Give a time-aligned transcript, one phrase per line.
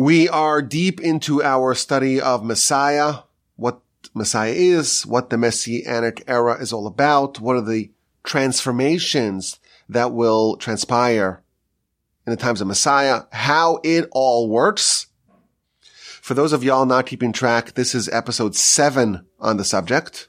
[0.00, 3.16] We are deep into our study of Messiah,
[3.56, 3.82] what
[4.14, 7.90] Messiah is, what the Messianic era is all about, what are the
[8.24, 9.60] transformations
[9.90, 11.42] that will transpire
[12.26, 15.08] in the times of Messiah, how it all works.
[16.22, 20.28] For those of y'all not keeping track, this is episode seven on the subject.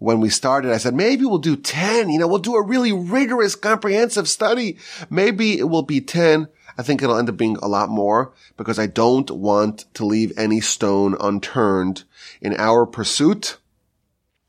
[0.00, 2.10] When we started, I said, maybe we'll do 10.
[2.10, 4.76] You know, we'll do a really rigorous, comprehensive study.
[5.08, 6.48] Maybe it will be 10.
[6.78, 10.32] I think it'll end up being a lot more because I don't want to leave
[10.38, 12.04] any stone unturned
[12.40, 13.58] in our pursuit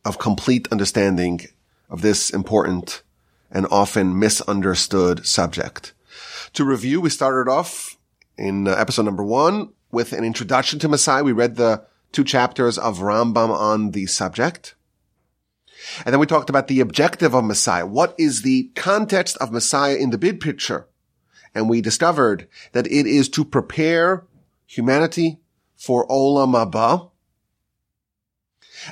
[0.05, 1.41] of complete understanding
[1.90, 3.04] of this important
[3.52, 5.94] and often misunderstood subject.
[6.54, 7.98] To review, we started off
[8.38, 11.23] in uh, episode number one with an introduction to Messiah.
[11.23, 14.76] We read the two chapters of Rambam on the subject.
[16.05, 17.86] And then we talked about the objective of Messiah.
[17.86, 20.88] What is the context of Messiah in the big picture?
[21.55, 24.25] And we discovered that it is to prepare
[24.66, 25.39] humanity
[25.75, 27.11] for Olam Haba.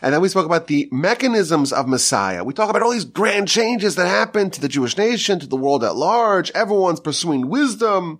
[0.01, 2.43] And then we spoke about the mechanisms of Messiah.
[2.43, 5.57] We talk about all these grand changes that happen to the Jewish nation, to the
[5.57, 6.51] world at large.
[6.51, 8.19] Everyone's pursuing wisdom.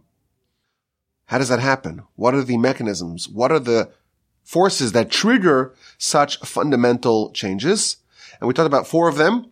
[1.26, 2.04] How does that happen?
[2.16, 3.30] What are the mechanisms?
[3.30, 3.92] What are the
[4.44, 7.98] forces that trigger such fundamental changes?
[8.40, 9.51] And we talked about four of them.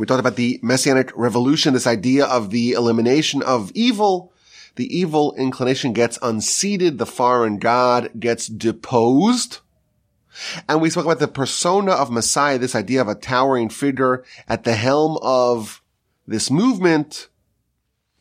[0.00, 4.32] We talked about the messianic revolution, this idea of the elimination of evil.
[4.76, 6.96] The evil inclination gets unseated.
[6.96, 9.58] The foreign God gets deposed.
[10.66, 14.64] And we spoke about the persona of Messiah, this idea of a towering figure at
[14.64, 15.82] the helm of
[16.26, 17.28] this movement,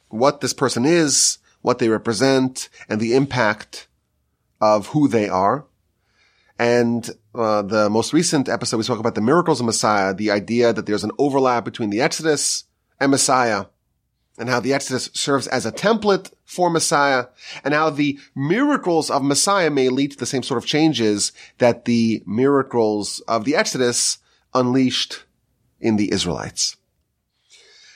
[0.10, 3.88] what this person is, what they represent, and the impact
[4.60, 5.64] of who they are.
[6.60, 10.74] And uh, the most recent episode, we spoke about the miracles of Messiah, the idea
[10.74, 12.66] that there's an overlap between the Exodus
[13.00, 13.68] and Messiah,
[14.38, 17.28] and how the Exodus serves as a template for Messiah,
[17.64, 21.86] and how the miracles of Messiah may lead to the same sort of changes that
[21.86, 24.18] the miracles of the Exodus
[24.54, 25.24] unleashed
[25.80, 26.76] in the Israelites.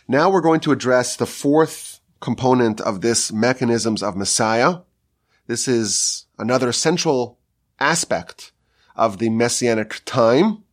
[0.07, 4.79] Now we're going to address the fourth component of this mechanisms of Messiah.
[5.47, 7.38] This is another central
[7.78, 8.53] aspect
[8.96, 10.64] of the messianic time.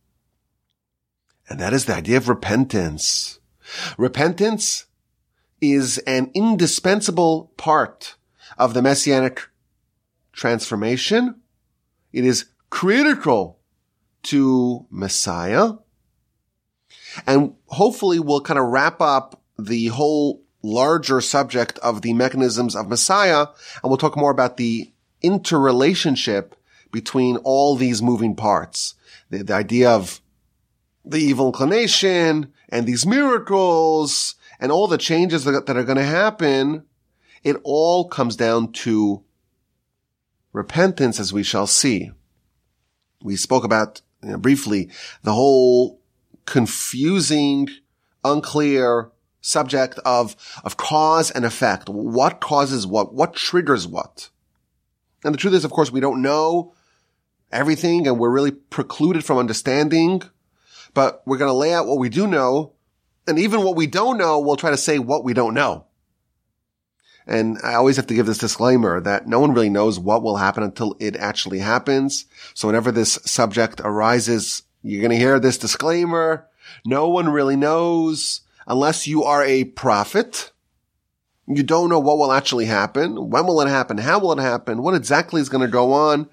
[1.49, 3.39] And that is the idea of repentance.
[3.97, 4.85] Repentance
[5.59, 8.15] is an indispensable part
[8.57, 9.41] of the messianic
[10.33, 11.41] transformation.
[12.11, 13.59] It is critical
[14.23, 15.73] to Messiah.
[17.27, 22.87] And hopefully we'll kind of wrap up the whole larger subject of the mechanisms of
[22.87, 23.47] Messiah.
[23.81, 26.55] And we'll talk more about the interrelationship
[26.91, 28.95] between all these moving parts.
[29.29, 30.21] The, the idea of
[31.03, 36.03] the evil inclination and these miracles and all the changes that, that are going to
[36.03, 36.85] happen.
[37.43, 39.23] It all comes down to
[40.53, 42.11] repentance as we shall see.
[43.23, 44.89] We spoke about you know, briefly
[45.23, 45.99] the whole
[46.45, 47.69] confusing,
[48.23, 51.89] unclear subject of, of cause and effect.
[51.89, 53.13] What causes what?
[53.13, 54.29] What triggers what?
[55.23, 56.73] And the truth is, of course, we don't know
[57.51, 60.23] everything and we're really precluded from understanding,
[60.93, 62.73] but we're going to lay out what we do know.
[63.27, 65.85] And even what we don't know, we'll try to say what we don't know.
[67.27, 70.37] And I always have to give this disclaimer that no one really knows what will
[70.37, 72.25] happen until it actually happens.
[72.53, 76.47] So whenever this subject arises, you're going to hear this disclaimer.
[76.83, 80.51] No one really knows unless you are a prophet.
[81.47, 83.29] You don't know what will actually happen.
[83.29, 83.97] When will it happen?
[83.97, 84.81] How will it happen?
[84.81, 86.29] What exactly is going to go on?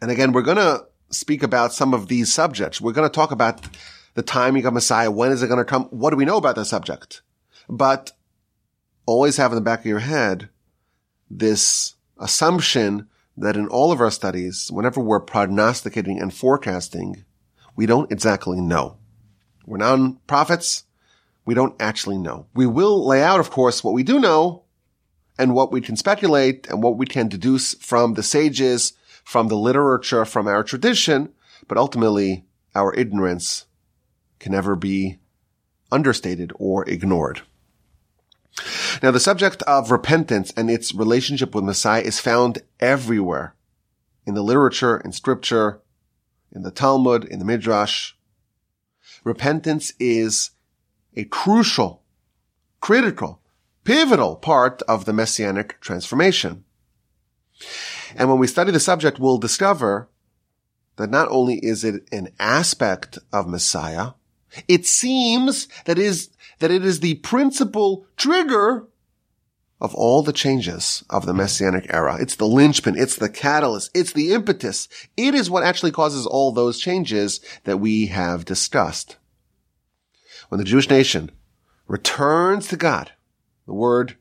[0.00, 2.80] And again, we're going to speak about some of these subjects.
[2.80, 3.66] We're going to talk about
[4.14, 5.10] the timing of Messiah.
[5.10, 5.84] When is it going to come?
[5.86, 7.22] What do we know about the subject?
[7.68, 8.12] But
[9.06, 10.48] always have in the back of your head
[11.30, 17.24] this assumption that in all of our studies, whenever we're prognosticating and forecasting,
[17.76, 18.98] we don't exactly know.
[19.66, 20.84] We're non prophets.
[21.44, 22.46] We don't actually know.
[22.54, 24.64] We will lay out, of course, what we do know
[25.38, 28.92] and what we can speculate and what we can deduce from the sages
[29.28, 31.28] from the literature, from our tradition,
[31.66, 33.66] but ultimately our ignorance
[34.38, 35.18] can never be
[35.92, 37.42] understated or ignored.
[39.02, 43.54] Now, the subject of repentance and its relationship with Messiah is found everywhere
[44.24, 45.82] in the literature, in scripture,
[46.50, 48.14] in the Talmud, in the Midrash.
[49.24, 50.52] Repentance is
[51.14, 52.02] a crucial,
[52.80, 53.42] critical,
[53.84, 56.64] pivotal part of the messianic transformation.
[58.16, 60.08] And when we study the subject, we'll discover
[60.96, 64.12] that not only is it an aspect of Messiah,
[64.66, 68.86] it seems that is, that it is the principal trigger
[69.80, 72.16] of all the changes of the Messianic era.
[72.20, 72.98] It's the linchpin.
[72.98, 73.90] It's the catalyst.
[73.94, 74.88] It's the impetus.
[75.16, 79.16] It is what actually causes all those changes that we have discussed.
[80.48, 81.30] When the Jewish nation
[81.86, 83.12] returns to God,
[83.66, 84.16] the word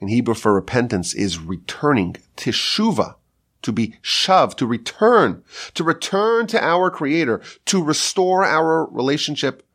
[0.00, 3.16] in Hebrew for repentance is returning, teshuva,
[3.62, 5.42] to be shoved, to return,
[5.74, 9.66] to return to our creator, to restore our relationship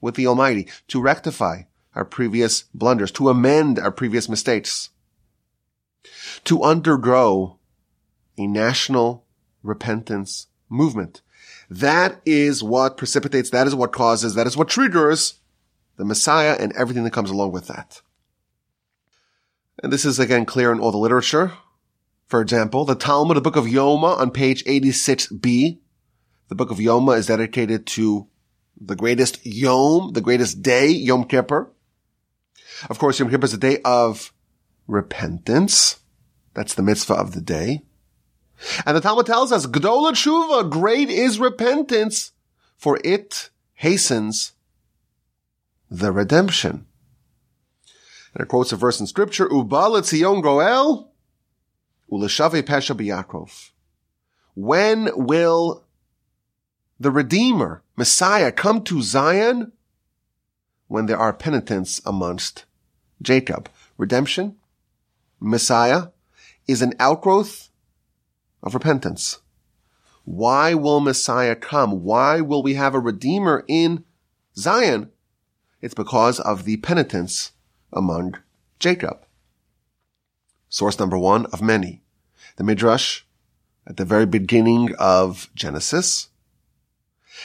[0.00, 1.62] with the Almighty, to rectify
[1.94, 4.90] our previous blunders, to amend our previous mistakes,
[6.44, 7.58] to undergo
[8.38, 9.24] a national
[9.62, 11.22] repentance movement.
[11.70, 15.40] That is what precipitates, that is what causes, that is what triggers
[15.96, 18.00] the Messiah and everything that comes along with that.
[19.82, 21.52] And this is again clear in all the literature.
[22.26, 25.78] For example, the Talmud, the book of Yoma on page 86b.
[26.48, 28.28] The book of Yoma is dedicated to
[28.80, 31.70] the greatest Yom, the greatest day, Yom Kippur.
[32.88, 34.32] Of course, Yom Kippur is a day of
[34.86, 36.00] repentance.
[36.54, 37.82] That's the mitzvah of the day.
[38.86, 42.32] And the Talmud tells us, Gdola Tshuva, great is repentance,
[42.76, 44.52] for it hastens
[45.90, 46.86] the redemption.
[48.34, 51.12] And it quotes a verse in scripture, Ubal Tzion Goel,
[52.10, 53.70] Uleshave Pesha B'Yakov.
[54.54, 55.84] When will
[56.98, 59.72] the Redeemer, Messiah, come to Zion?
[60.88, 62.64] When there are penitents amongst
[63.22, 63.68] Jacob.
[63.96, 64.56] Redemption,
[65.40, 66.08] Messiah,
[66.66, 67.68] is an outgrowth
[68.62, 69.40] of repentance.
[70.24, 72.02] Why will Messiah come?
[72.02, 74.04] Why will we have a Redeemer in
[74.56, 75.10] Zion?
[75.80, 77.52] It's because of the penitence
[77.94, 78.36] among
[78.78, 79.24] Jacob.
[80.68, 82.02] Source number one of many.
[82.56, 83.22] The Midrash
[83.86, 86.28] at the very beginning of Genesis.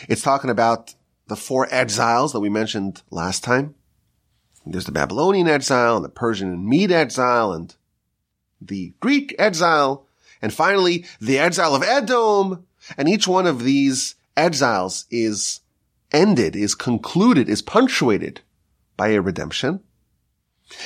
[0.07, 0.95] It's talking about
[1.27, 3.75] the four exiles that we mentioned last time.
[4.65, 7.73] There's the Babylonian exile and the Persian and Mede exile and
[8.61, 10.05] the Greek exile.
[10.41, 12.65] And finally, the exile of Edom.
[12.97, 15.61] And each one of these exiles is
[16.11, 18.41] ended, is concluded, is punctuated
[18.97, 19.81] by a redemption.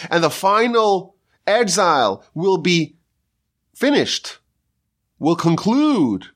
[0.09, 1.15] And the final
[1.45, 2.95] exile will be
[3.75, 4.39] finished,
[5.19, 6.27] will conclude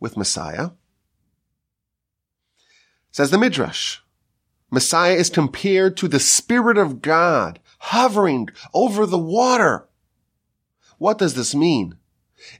[0.00, 0.70] with Messiah.
[3.10, 3.98] Says the Midrash,
[4.70, 9.88] Messiah is compared to the Spirit of God hovering over the water.
[10.98, 11.96] What does this mean?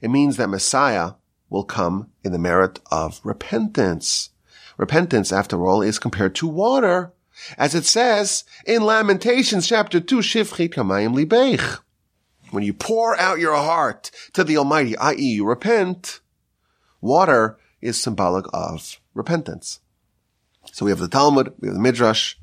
[0.01, 1.13] It means that Messiah
[1.49, 4.29] will come in the merit of repentance.
[4.77, 7.13] Repentance, after all, is compared to water,
[7.57, 11.79] as it says in Lamentations chapter 2, Shifchi kamayim libeich.
[12.51, 15.21] When you pour out your heart to the Almighty, i.e.
[15.21, 16.21] you repent,
[17.01, 19.79] water is symbolic of repentance.
[20.71, 22.35] So we have the Talmud, we have the Midrash.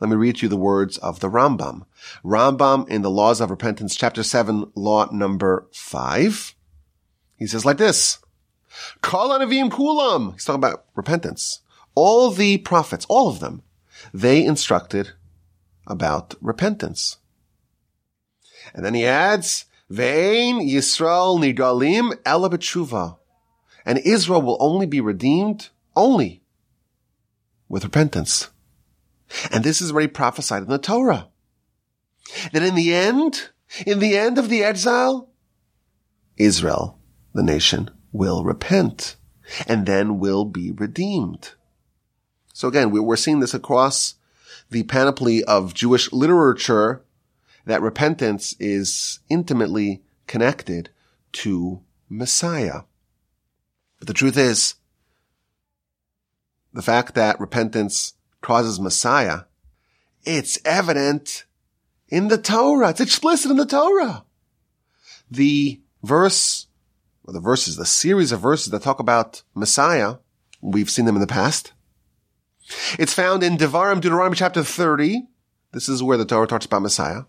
[0.00, 1.86] Let me read you the words of the Rambam.
[2.24, 6.54] Rambam in the Laws of Repentance, chapter 7, law number 5.
[7.36, 8.18] He says like this.
[9.02, 10.34] Kol anavim kulam.
[10.34, 11.62] He's talking about repentance.
[11.94, 13.62] All the prophets, all of them,
[14.12, 15.12] they instructed
[15.86, 17.18] about repentance.
[18.74, 23.16] And then he adds, Ve'ein Yisrael nigalim ela b'tshuva.
[23.84, 26.42] And Israel will only be redeemed only
[27.68, 28.50] with repentance.
[29.50, 31.28] And this is already prophesied in the Torah.
[32.52, 33.50] That in the end,
[33.86, 35.30] in the end of the exile,
[36.36, 36.98] Israel,
[37.34, 39.16] the nation, will repent
[39.66, 41.52] and then will be redeemed.
[42.58, 44.16] So again, we're seeing this across
[44.68, 47.04] the panoply of Jewish literature
[47.66, 50.90] that repentance is intimately connected
[51.34, 52.80] to Messiah.
[54.00, 54.74] But the truth is,
[56.72, 59.42] the fact that repentance causes Messiah,
[60.24, 61.44] it's evident
[62.08, 62.90] in the Torah.
[62.90, 64.24] It's explicit in the Torah.
[65.30, 66.66] The verse,
[67.22, 70.16] or the verses, the series of verses that talk about Messiah,
[70.60, 71.72] we've seen them in the past.
[72.98, 75.26] It's found in Devarim, Deuteronomy chapter 30.
[75.72, 77.22] This is where the Torah talks about Messiah.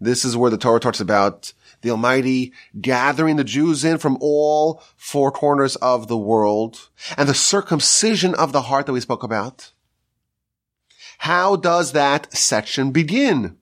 [0.00, 4.82] This is where the Torah talks about the Almighty gathering the Jews in from all
[4.96, 9.72] four corners of the world and the circumcision of the heart that we spoke about.
[11.18, 13.56] How does that section begin?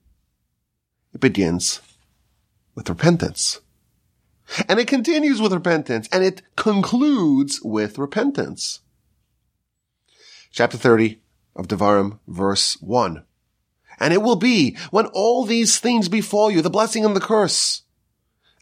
[1.13, 1.81] It begins
[2.75, 3.61] with repentance.
[4.69, 8.81] And it continues with repentance and it concludes with repentance.
[10.51, 11.19] Chapter 30
[11.55, 13.23] of Devarim, verse 1.
[13.99, 17.83] And it will be when all these things befall you, the blessing and the curse,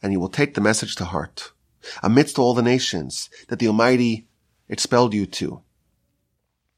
[0.02, 1.52] and you will take the message to heart
[2.02, 4.28] amidst all the nations that the Almighty
[4.70, 5.62] expelled you to.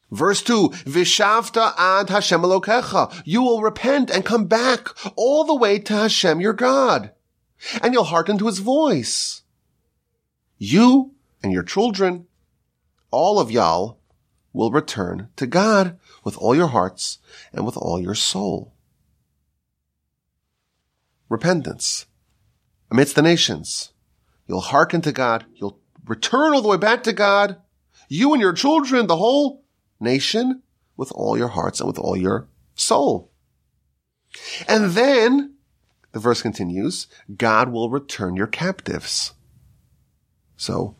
[0.09, 3.21] Verse 2, Vishavta ad Hashem Elokecha.
[3.25, 7.11] You will repent and come back all the way to Hashem your God.
[7.81, 9.41] And you'll hearken to his voice.
[10.57, 11.11] You
[11.43, 12.27] and your children,
[13.11, 13.96] all of y'all,
[14.57, 17.19] will return to God with all your hearts
[17.53, 18.73] and with all your soul.
[21.29, 22.07] Repentance.
[22.89, 23.93] Amidst the nations.
[24.47, 25.45] You'll hearken to God.
[25.53, 27.57] You'll return all the way back to God.
[28.09, 29.63] You and your children, the whole
[29.99, 30.63] nation
[30.95, 33.31] with all your hearts and with all your soul.
[34.67, 35.53] And then
[36.13, 39.33] the verse continues, God will return your captives.
[40.55, 40.95] So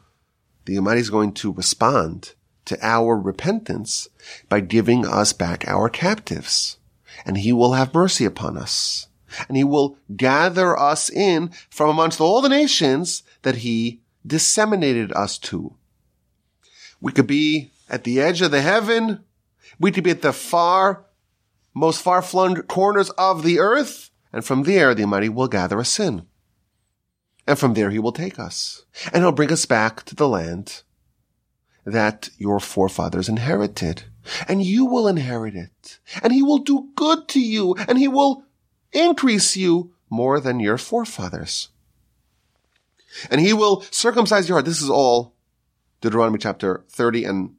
[0.66, 2.36] the Almighty is going to respond
[2.68, 4.08] to our repentance
[4.50, 6.78] by giving us back our captives.
[7.26, 9.08] And he will have mercy upon us.
[9.48, 15.38] And he will gather us in from amongst all the nations that he disseminated us
[15.40, 15.76] to.
[17.02, 19.24] We could be at the edge of the heaven.
[19.80, 21.06] We could be at the far,
[21.74, 24.12] most far flung corners of the earth.
[24.34, 26.26] And from there, the Almighty will gather us in.
[27.46, 28.86] And from there, he will take us.
[29.14, 30.84] And he'll bring us back to the land
[31.88, 34.04] that your forefathers inherited.
[34.48, 36.00] And you will inherit it.
[36.22, 37.76] And he will do good to you.
[37.88, 38.44] And he will
[38.92, 41.70] increase you more than your forefathers.
[43.32, 44.66] And he will circumcise your heart.
[44.66, 45.34] This is all
[46.02, 47.56] Deuteronomy chapter 30 and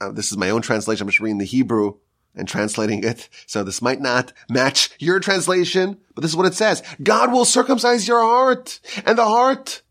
[0.00, 1.04] uh, this is my own translation.
[1.04, 1.98] I'm just reading the Hebrew
[2.34, 3.28] and translating it.
[3.46, 6.82] So this might not match your translation, but this is what it says.
[7.02, 9.82] God will circumcise your heart and the heart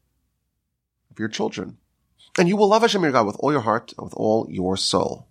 [1.12, 1.78] of your children.
[2.38, 4.78] And you will love Hashem your God with all your heart and with all your
[4.78, 5.28] soul.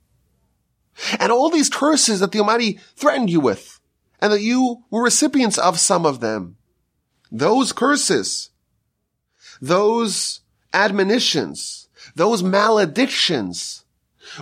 [1.18, 3.80] And all these curses that the Almighty threatened you with,
[4.20, 6.56] and that you were recipients of some of them,
[7.32, 8.50] those curses,
[9.60, 10.40] those
[10.74, 13.84] admonitions, those maledictions,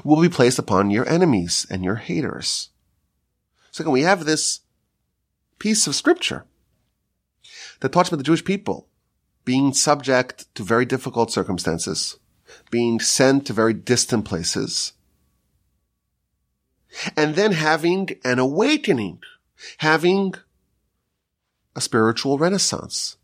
[0.04, 2.70] will be placed upon your enemies and your haters.
[3.70, 4.60] So we have this
[5.58, 6.44] piece of scripture
[7.80, 8.88] that talks about the Jewish people
[9.44, 12.18] being subject to very difficult circumstances,
[12.70, 14.92] being sent to very distant places,
[17.16, 19.20] and then having an awakening,
[19.78, 20.34] having
[21.76, 23.16] a spiritual renaissance,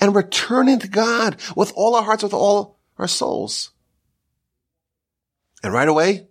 [0.00, 3.70] and returning to God with all our hearts, with all our souls.
[5.62, 6.26] And right away,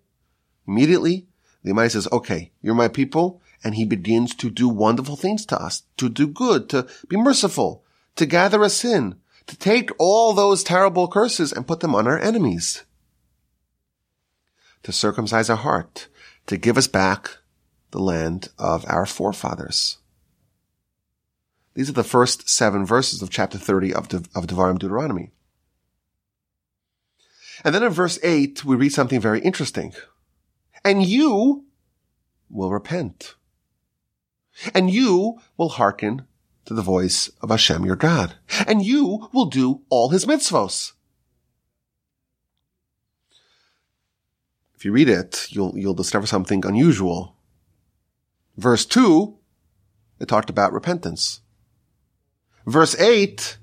[0.68, 1.28] immediately,
[1.64, 3.42] the Almighty says, okay, you're my people.
[3.64, 7.84] And he begins to do wonderful things to us, to do good, to be merciful,
[8.16, 9.16] to gather us in,
[9.48, 12.84] to take all those terrible curses and put them on our enemies,
[14.84, 16.08] to circumcise our heart,
[16.48, 17.38] to give us back
[17.92, 19.98] the land of our forefathers.
[21.74, 25.32] These are the first seven verses of chapter 30 of, De- of Devarim Deuteronomy.
[27.64, 29.94] And then in verse 8, we read something very interesting.
[30.84, 31.66] And you
[32.50, 33.36] will repent.
[34.74, 36.28] And you will hearken
[36.66, 38.36] to the voice of Hashem your God.
[38.68, 40.94] And you will do all his mitzvos.
[44.76, 47.36] If you read it, you'll, you'll discover something unusual.
[48.58, 49.38] Verse 2,
[50.20, 51.42] it talked about repentance.
[52.66, 53.58] Verse 8,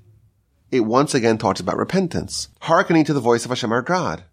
[0.71, 4.23] it once again talks about repentance, hearkening to the voice of Hashem our God.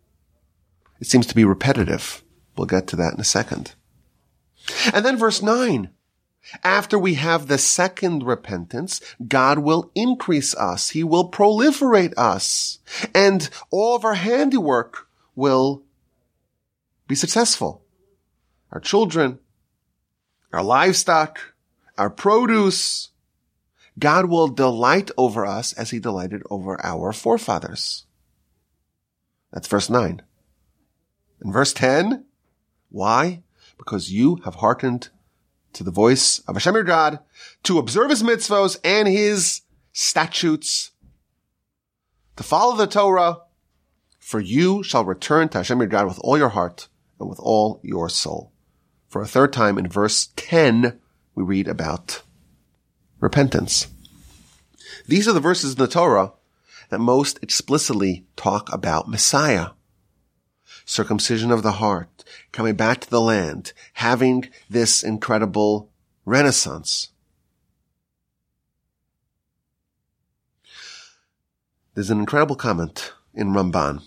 [1.01, 2.23] It seems to be repetitive.
[2.57, 3.75] We'll get to that in a second.
[4.93, 5.91] And then verse 9.
[6.63, 10.91] After we have the second repentance, God will increase us.
[10.91, 12.79] He will proliferate us.
[13.15, 15.83] And all of our handiwork will
[17.09, 17.83] be successful.
[18.73, 19.39] Our children,
[20.53, 21.55] our livestock,
[21.99, 23.11] our produce,
[23.99, 28.07] God will delight over us as he delighted over our forefathers.
[29.53, 30.23] That's verse 9.
[31.45, 32.25] In verse 10,
[32.91, 33.43] why?
[33.79, 35.09] Because you have hearkened
[35.77, 37.19] to the voice of Hashem your God
[37.65, 39.61] to observe his mitzvos and his
[39.93, 40.93] statutes,
[42.37, 43.41] to follow the Torah,
[44.19, 46.89] for you shall return to Hashem your God with all your heart
[47.21, 48.53] and with all your soul.
[49.09, 50.99] For a third time in verse 10,
[51.35, 52.23] we read about
[53.21, 53.89] repentance.
[55.07, 56.33] These are the verses in the Torah
[56.89, 59.71] that most explicitly talk about Messiah.
[60.87, 62.16] Circumcision of the heart,
[62.53, 65.91] coming back to the land, having this incredible
[66.25, 67.09] renaissance.
[71.95, 74.03] There's an incredible comment in Ramban.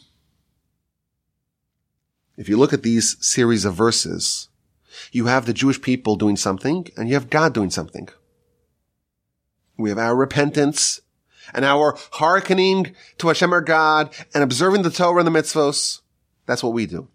[2.38, 4.50] If you look at these series of verses,
[5.12, 8.10] you have the Jewish people doing something and you have God doing something.
[9.78, 11.02] We have our repentance
[11.54, 16.02] and our hearkening to Hashem our God and observing the Torah and the mitzvos.
[16.46, 17.08] That's what we do.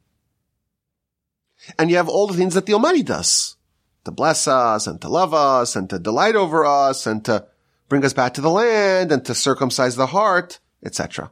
[1.78, 3.56] And you have all the things that the Almighty does.
[4.04, 7.46] To bless us and to love us and to delight over us and to
[7.88, 11.30] bring us back to the land and to circumcise the heart, etc.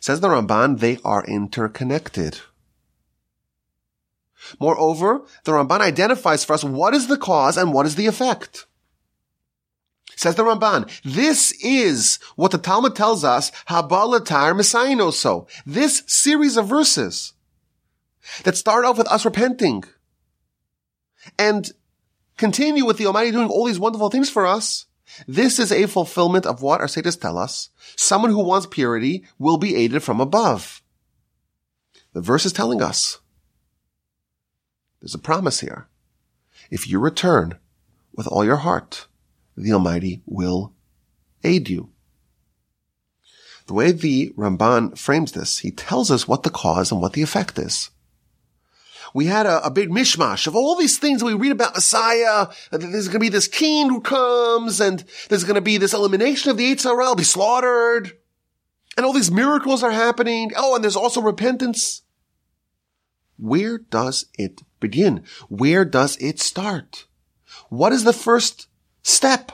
[0.00, 2.40] Says the Ramban, they are interconnected.
[4.58, 8.66] Moreover, the Ramban identifies for us what is the cause and what is the effect.
[10.16, 15.48] Says the Ramban, this is what the Talmud tells us, Haba letaher mesayin oso.
[15.64, 17.34] This series of verses
[18.44, 19.84] that start off with us repenting
[21.38, 21.70] and
[22.36, 24.86] continue with the Almighty doing all these wonderful things for us.
[25.26, 27.70] This is a fulfillment of what our sages tell us.
[27.96, 30.82] Someone who wants purity will be aided from above.
[32.12, 33.18] The verse is telling us
[35.00, 35.88] there's a promise here.
[36.70, 37.58] If you return
[38.14, 39.06] with all your heart,
[39.56, 40.74] the Almighty will
[41.42, 41.90] aid you.
[43.66, 47.22] The way the Ramban frames this, he tells us what the cause and what the
[47.22, 47.90] effect is.
[49.14, 52.48] We had a, a big mishmash of all these things we read about Messiah.
[52.70, 56.50] There's going to be this king who comes and there's going to be this elimination
[56.50, 58.12] of the Hara, be slaughtered.
[58.96, 60.52] And all these miracles are happening.
[60.56, 62.02] Oh, and there's also repentance.
[63.38, 65.24] Where does it begin?
[65.48, 67.06] Where does it start?
[67.68, 68.66] What is the first
[69.02, 69.52] step?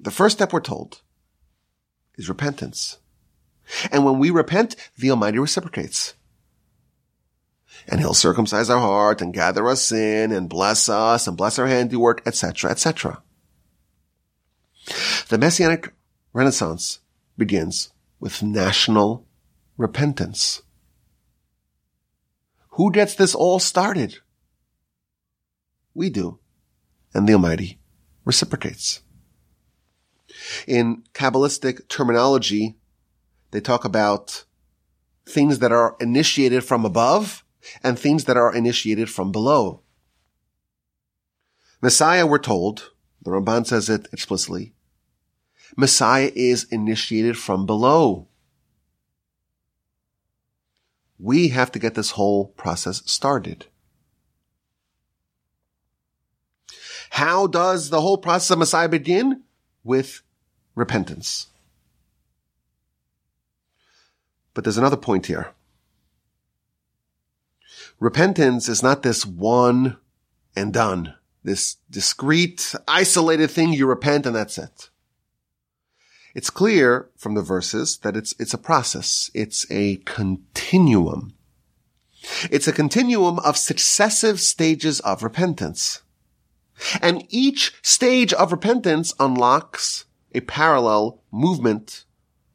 [0.00, 1.02] The first step we're told
[2.16, 2.98] is repentance.
[3.90, 6.14] And when we repent, the Almighty reciprocates.
[7.88, 11.66] And He'll circumcise our heart and gather us in and bless us and bless our
[11.66, 13.22] handiwork, etc., etc.
[15.28, 15.92] The Messianic
[16.32, 17.00] Renaissance
[17.36, 19.26] begins with national
[19.76, 20.62] repentance.
[22.70, 24.18] Who gets this all started?
[25.94, 26.38] We do.
[27.14, 27.78] And the Almighty
[28.24, 29.00] reciprocates.
[30.66, 32.76] In Kabbalistic terminology,
[33.50, 34.44] they talk about
[35.24, 37.44] things that are initiated from above
[37.82, 39.82] and things that are initiated from below.
[41.82, 42.92] Messiah, we're told,
[43.22, 44.72] the Ramban says it explicitly,
[45.76, 48.28] Messiah is initiated from below.
[51.18, 53.66] We have to get this whole process started.
[57.10, 59.42] How does the whole process of Messiah begin?
[59.82, 60.22] With
[60.74, 61.46] repentance.
[64.52, 65.52] But there's another point here.
[67.98, 69.96] Repentance is not this one
[70.54, 74.90] and done, this discrete, isolated thing you repent and that's it.
[76.34, 79.30] It's clear from the verses that it's, it's a process.
[79.32, 81.32] It's a continuum.
[82.50, 86.02] It's a continuum of successive stages of repentance.
[87.00, 90.04] And each stage of repentance unlocks
[90.34, 92.04] a parallel movement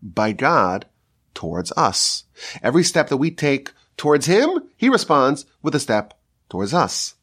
[0.04, 0.86] by God
[1.34, 2.26] towards us.
[2.62, 7.14] Every step that we take towards Him, He responds with a step towards us.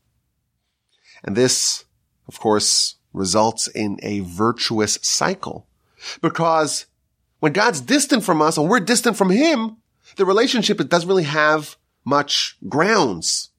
[1.25, 1.85] And this,
[2.29, 5.67] of course, results in a virtuous cycle
[6.23, 6.87] because
[7.41, 9.79] when God's distant from us and we're distant from Him,
[10.15, 13.51] the relationship doesn't really have much grounds.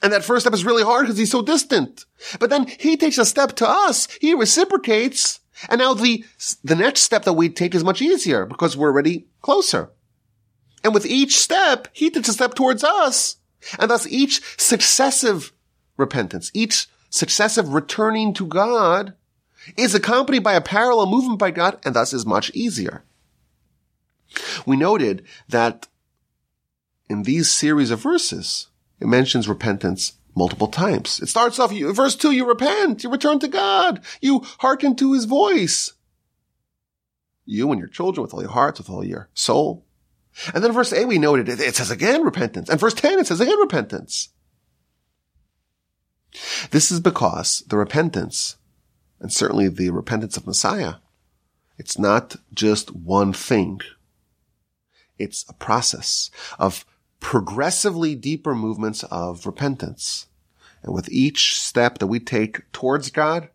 [0.00, 2.06] And that first step is really hard because he's so distant.
[2.38, 4.08] But then he takes a step to us.
[4.20, 6.24] He reciprocates and now the,
[6.64, 9.90] the next step that we take is much easier because we're already closer.
[10.82, 13.36] And with each step, he takes a step towards us.
[13.78, 15.52] And thus each successive
[15.96, 19.14] repentance, each successive returning to God
[19.76, 23.02] is accompanied by a parallel movement by God and thus is much easier.
[24.64, 25.88] We noted that
[27.08, 28.68] in these series of verses,
[29.00, 31.20] it mentions repentance multiple times.
[31.20, 35.24] It starts off, verse two, you repent, you return to God, you hearken to his
[35.24, 35.92] voice.
[37.44, 39.84] You and your children with all your hearts, with all your soul.
[40.54, 42.68] And then verse eight, we noted it, it says again repentance.
[42.68, 44.30] And verse 10, it says again repentance.
[46.70, 48.56] This is because the repentance,
[49.18, 50.94] and certainly the repentance of Messiah,
[51.78, 53.80] it's not just one thing.
[55.18, 56.84] It's a process of
[57.20, 60.26] progressively deeper movements of repentance.
[60.82, 63.50] And with each step that we take towards God,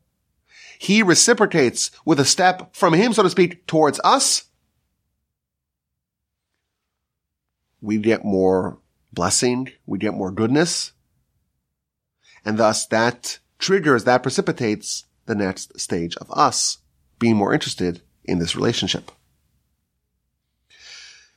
[0.78, 4.46] He reciprocates with a step from Him, so to speak, towards us.
[7.86, 8.80] We get more
[9.14, 9.72] blessing.
[9.86, 10.92] We get more goodness.
[12.44, 16.80] And thus that triggers, that precipitates the next stage of us
[17.20, 19.12] being more interested in this relationship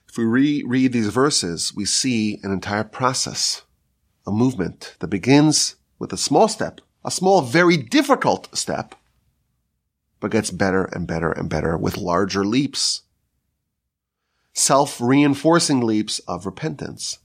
[0.09, 3.63] If we reread these verses, we see an entire process,
[4.27, 8.95] a movement that begins with a small step, a small, very difficult step,
[10.19, 13.03] but gets better and better and better with larger leaps,
[14.59, 17.19] self-reinforcing leaps of repentance.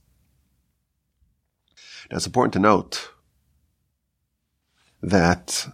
[2.10, 3.10] Now it's important to note
[5.02, 5.68] that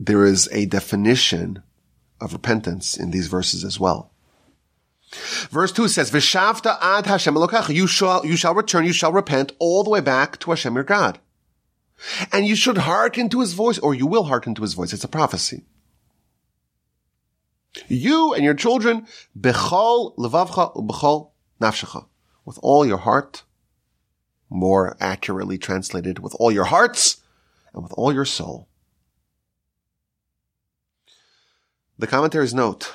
[0.00, 1.62] there is a definition
[2.20, 4.12] of repentance in these verses as well.
[5.50, 7.36] Verse 2 says, Vishavta ad Hashem
[7.70, 10.84] you shall, you shall return, you shall repent all the way back to Hashem your
[10.84, 11.18] God.
[12.32, 14.92] And you should hearken to his voice, or you will hearken to his voice.
[14.92, 15.64] It's a prophecy.
[17.88, 19.06] You and your children,
[19.38, 22.06] bechol levavcha ubechol nafshecha,
[22.44, 23.44] with all your heart,
[24.50, 27.18] more accurately translated, with all your hearts
[27.72, 28.68] and with all your soul.
[31.98, 32.94] The commentaries note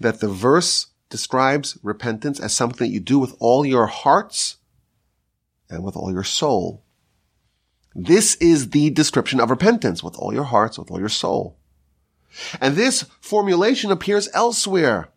[0.00, 4.56] that the verse describes repentance as something that you do with all your hearts
[5.68, 6.84] and with all your soul.
[7.94, 11.56] This is the description of repentance with all your hearts, with all your soul.
[12.60, 15.08] And this formulation appears elsewhere.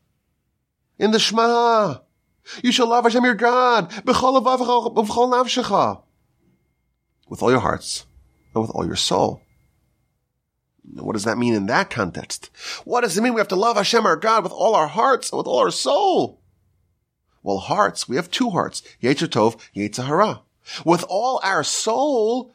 [0.99, 1.99] In the Shema.
[2.63, 3.91] You shall love Hashem your God.
[4.06, 4.23] With
[7.41, 8.06] all your hearts
[8.53, 9.41] and with all your soul.
[10.93, 12.49] What does that mean in that context?
[12.86, 15.32] What does it mean we have to love Hashem our God with all our hearts
[15.32, 16.41] and with all our soul?
[17.43, 18.82] Well, hearts, we have two hearts.
[19.01, 19.60] Yetzer Tov,
[20.06, 20.41] Hara.
[20.86, 22.53] With all our soul,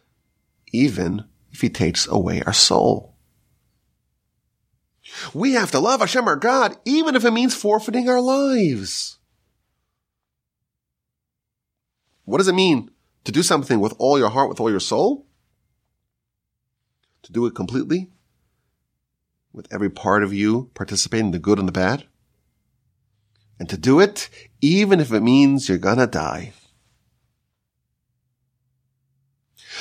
[0.72, 3.11] even if he takes away our soul.
[5.34, 9.18] We have to love Hashem our God, even if it means forfeiting our lives.
[12.24, 12.90] What does it mean
[13.24, 15.26] to do something with all your heart, with all your soul?
[17.24, 18.10] To do it completely?
[19.52, 22.06] With every part of you participating the good and the bad?
[23.58, 24.28] And to do it,
[24.60, 26.52] even if it means you're gonna die.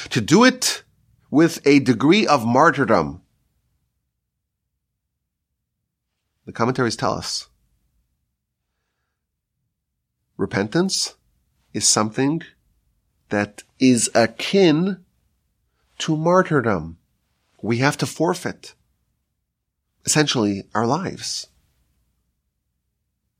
[0.09, 0.83] To do it
[1.29, 3.20] with a degree of martyrdom.
[6.45, 7.47] The commentaries tell us
[10.37, 11.15] repentance
[11.73, 12.41] is something
[13.29, 15.05] that is akin
[15.99, 16.97] to martyrdom.
[17.61, 18.73] We have to forfeit
[20.03, 21.47] essentially our lives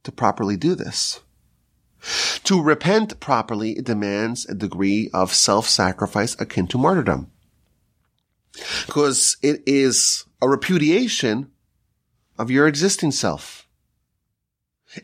[0.03, 1.21] to properly do this.
[2.43, 7.31] To repent properly it demands a degree of self-sacrifice akin to martyrdom.
[8.85, 11.51] Because it is a repudiation
[12.41, 13.67] of your existing self.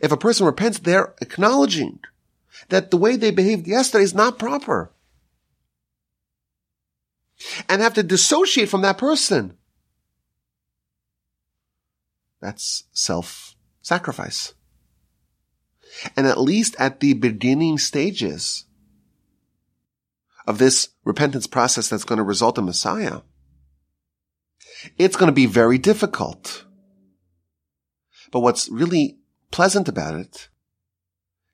[0.01, 1.99] If a person repents, they're acknowledging
[2.69, 4.91] that the way they behaved yesterday is not proper.
[7.69, 9.55] And have to dissociate from that person.
[12.41, 14.55] That's self-sacrifice.
[16.15, 18.65] And at least at the beginning stages
[20.47, 23.21] of this repentance process that's going to result in Messiah,
[24.97, 26.63] it's going to be very difficult.
[28.31, 29.17] But what's really
[29.51, 30.49] pleasant about it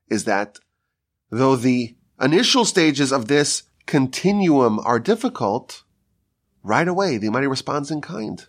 [0.10, 0.60] is that
[1.30, 5.84] though the initial stages of this continuum are difficult,
[6.64, 8.48] right away the Almighty responds in kind.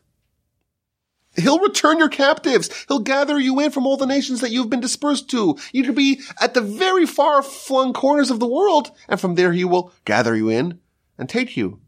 [1.36, 2.84] He'll return your captives.
[2.86, 5.58] He'll gather you in from all the nations that you've been dispersed to.
[5.72, 9.52] You could be at the very far flung corners of the world, and from there
[9.52, 10.78] he will gather you in
[11.18, 11.80] and take you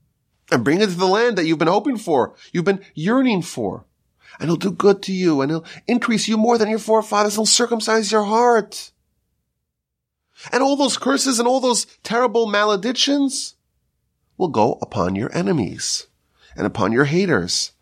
[0.50, 3.86] and bring you to the land that you've been hoping for, you've been yearning for.
[4.38, 7.34] And he'll do good to you and he'll increase you more than your forefathers.
[7.34, 8.92] He'll circumcise your heart.
[10.52, 13.54] And all those curses and all those terrible maledictions
[14.36, 16.06] will go upon your enemies
[16.54, 17.72] and upon your haters.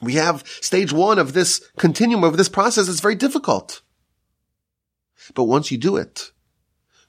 [0.00, 2.88] We have stage one of this continuum of this process.
[2.88, 3.82] It's very difficult.
[5.34, 6.30] But once you do it,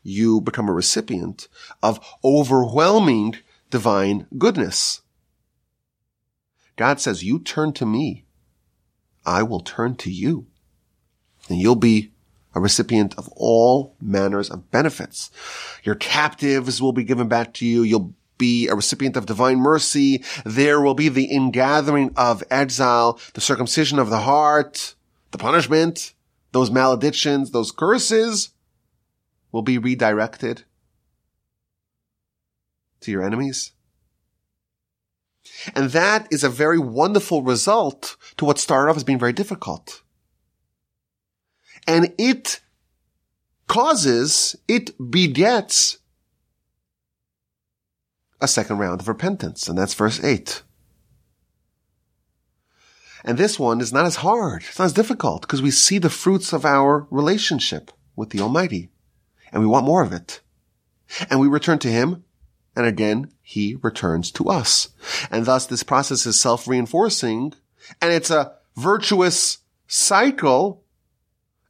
[0.02, 1.48] you become a recipient
[1.84, 3.36] of overwhelming
[3.70, 5.02] divine goodness.
[6.80, 8.24] God says, you turn to me.
[9.26, 10.48] I will turn to you
[11.50, 12.14] and you'll be
[12.56, 15.30] a recipient of all manners of benefits.
[15.84, 17.84] Your captives will be given back to you.
[17.84, 20.24] You'll be a recipient of divine mercy.
[20.46, 24.96] There will be the ingathering of exile, the circumcision of the heart,
[25.32, 26.14] the punishment,
[26.54, 28.52] those maledictions, those curses
[29.52, 30.64] will be redirected
[33.02, 33.74] to your enemies.
[35.76, 40.02] And that is a very wonderful result to what started off as being very difficult.
[41.88, 42.62] And it
[43.68, 45.98] causes, it begets
[48.42, 49.68] a second round of repentance.
[49.68, 50.64] And that's verse 8.
[53.24, 54.64] And this one is not as hard.
[54.68, 58.90] It's not as difficult because we see the fruits of our relationship with the Almighty
[59.52, 60.42] and we want more of it.
[61.30, 62.24] And we return to Him
[62.80, 64.88] and again, He returns to us.
[65.30, 67.54] And thus this process is self-reinforcing
[68.02, 70.82] and it's a virtuous cycle.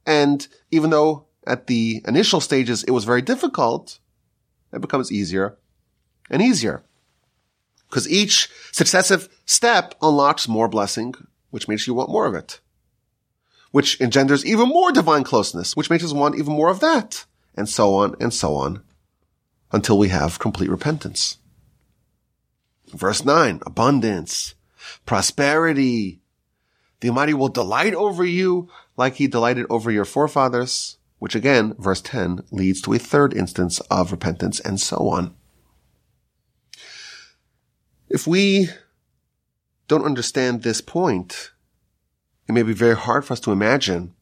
[0.06, 3.98] And even though at the initial stages it was very difficult,
[4.72, 5.58] it becomes easier
[6.30, 6.84] and easier.
[7.88, 11.16] Because each successive step unlocks more blessing,
[11.50, 12.60] which makes you want more of it.
[13.72, 17.24] Which engenders even more divine closeness, which makes us want even more of that.
[17.56, 18.84] And so on and so on.
[19.72, 21.38] Until we have complete repentance.
[22.88, 24.54] Verse 9, abundance,
[25.06, 26.20] prosperity.
[27.00, 32.00] The Almighty will delight over you like he delighted over your forefathers, which again, verse
[32.00, 35.34] 10, leads to a third instance of repentance and so on.
[38.08, 38.68] If we
[39.86, 41.52] don't understand this point,
[42.48, 44.14] it may be very hard for us to imagine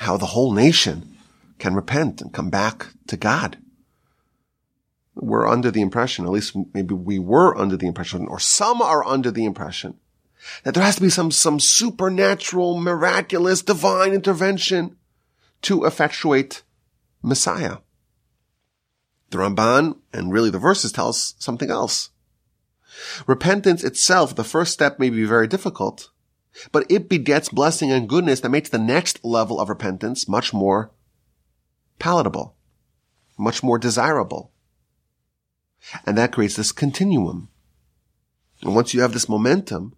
[0.00, 1.16] how the whole nation
[1.58, 3.58] can repent and come back to God.
[5.14, 9.04] We're under the impression, at least maybe we were under the impression, or some are
[9.04, 9.98] under the impression,
[10.64, 14.96] that there has to be some, some supernatural, miraculous, divine intervention
[15.62, 16.62] to effectuate
[17.22, 17.78] Messiah.
[19.30, 22.10] The Ramban and really the verses tell us something else.
[23.26, 26.10] Repentance itself, the first step may be very difficult,
[26.72, 30.90] but it begets blessing and goodness that makes the next level of repentance much more
[31.98, 32.56] palatable,
[33.38, 34.49] much more desirable.
[36.06, 37.48] And that creates this continuum.
[38.62, 39.94] And once you have this momentum,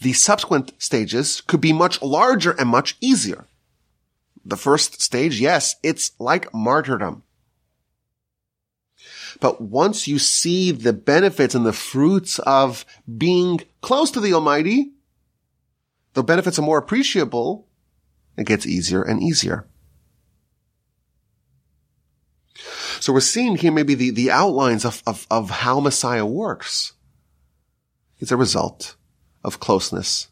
[0.00, 3.46] the subsequent stages could be much larger and much easier.
[4.44, 7.22] The first stage, yes, it's like martyrdom.
[9.40, 12.84] But once you see the benefits and the fruits of
[13.16, 14.92] being close to the Almighty,
[16.14, 17.66] the benefits are more appreciable.
[18.36, 19.66] It gets easier and easier.
[23.00, 26.94] So we're seeing here maybe the, the outlines of, of, of how Messiah works.
[28.18, 28.96] It's a result
[29.44, 30.28] of closeness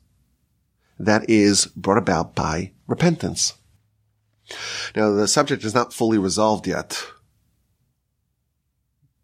[0.99, 3.55] that is brought about by repentance.
[4.95, 7.05] Now the subject is not fully resolved yet.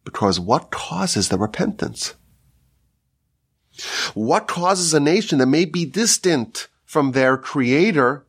[0.04, 2.14] Because what causes the repentance?
[4.14, 8.26] What causes a nation that may be distant from their creator?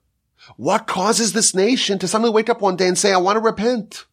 [0.56, 3.41] What causes this nation to suddenly wake up one day and say, I want to
[3.41, 4.06] repent?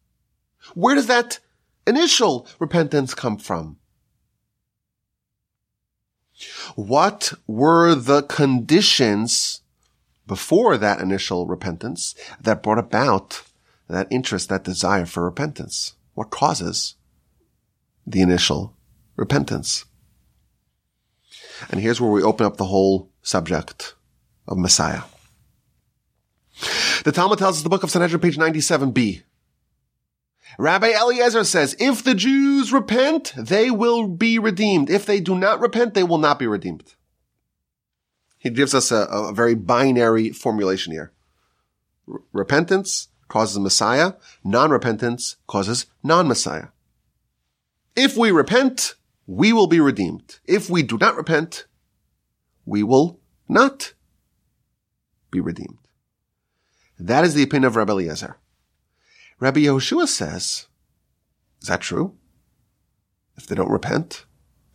[0.73, 1.39] Where does that
[1.87, 3.77] initial repentance come from?
[6.75, 9.61] What were the conditions
[10.25, 13.43] before that initial repentance that brought about
[13.87, 15.93] that interest, that desire for repentance?
[16.13, 16.95] What causes
[18.07, 18.75] the initial
[19.15, 19.85] repentance?
[21.69, 23.95] And here's where we open up the whole subject
[24.47, 25.03] of Messiah.
[27.03, 29.23] The Talmud tells us the book of Sanhedrin, page 97b.
[30.57, 34.89] Rabbi Eliezer says, if the Jews repent, they will be redeemed.
[34.89, 36.95] If they do not repent, they will not be redeemed.
[38.37, 41.13] He gives us a, a very binary formulation here.
[42.11, 44.13] R- repentance causes Messiah.
[44.43, 46.67] Non-repentance causes non-Messiah.
[47.95, 48.95] If we repent,
[49.27, 50.39] we will be redeemed.
[50.45, 51.65] If we do not repent,
[52.65, 53.93] we will not
[55.29, 55.77] be redeemed.
[56.99, 58.37] That is the opinion of Rabbi Eliezer.
[59.41, 60.67] Rabbi Yehoshua says,
[61.61, 62.15] is that true?
[63.35, 64.25] If they don't repent,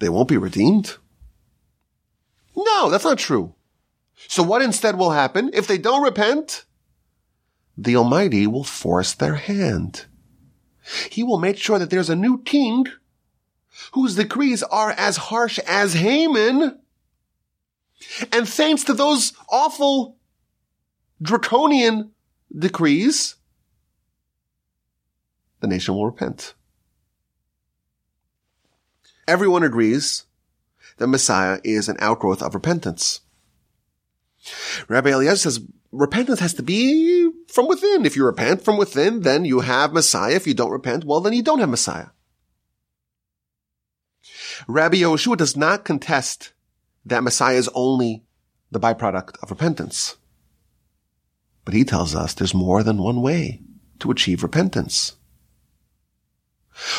[0.00, 0.96] they won't be redeemed?
[2.56, 3.54] No, that's not true.
[4.26, 5.50] So what instead will happen?
[5.54, 6.64] If they don't repent,
[7.78, 10.06] the Almighty will force their hand.
[11.10, 12.86] He will make sure that there's a new king
[13.92, 16.80] whose decrees are as harsh as Haman.
[18.32, 20.16] And thanks to those awful
[21.22, 22.10] draconian
[22.56, 23.36] decrees,
[25.60, 26.54] the nation will repent.
[29.28, 30.24] Everyone agrees
[30.98, 33.20] that Messiah is an outgrowth of repentance.
[34.88, 38.06] Rabbi Eliezer says repentance has to be from within.
[38.06, 40.34] If you repent from within, then you have Messiah.
[40.34, 42.06] If you don't repent, well, then you don't have Messiah.
[44.66, 46.52] Rabbi Yehoshua does not contest
[47.04, 48.24] that Messiah is only
[48.70, 50.16] the byproduct of repentance.
[51.64, 53.60] But he tells us there's more than one way
[53.98, 55.16] to achieve repentance.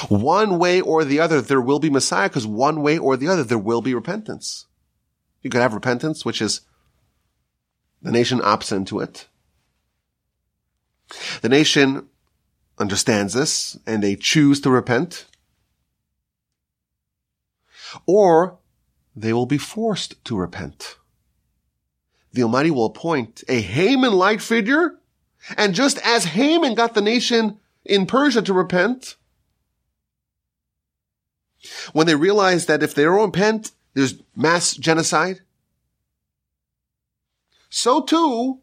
[0.10, 3.44] One way or the other, there will be Messiah because one way or the other,
[3.44, 4.66] there will be repentance.
[5.44, 6.62] You could have repentance, which is
[8.02, 9.28] the nation opts into it.
[11.42, 12.08] The nation
[12.80, 15.26] understands this and they choose to repent.
[18.06, 18.58] Or
[19.16, 20.98] they will be forced to repent.
[22.34, 25.00] The Almighty will appoint a Haman-like figure.
[25.56, 29.16] And just as Haman got the nation in Persia to repent,
[31.94, 35.42] when they realize that if they don't repent, there's mass genocide.
[37.70, 38.60] So too,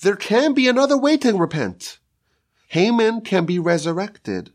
[0.00, 1.98] there can be another way to repent.
[2.68, 4.50] Haman can be resurrected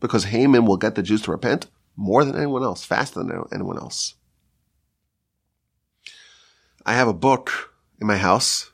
[0.00, 3.78] because Haman will get the Jews to repent more than anyone else, faster than anyone
[3.78, 4.14] else.
[6.86, 8.70] I have a book in my house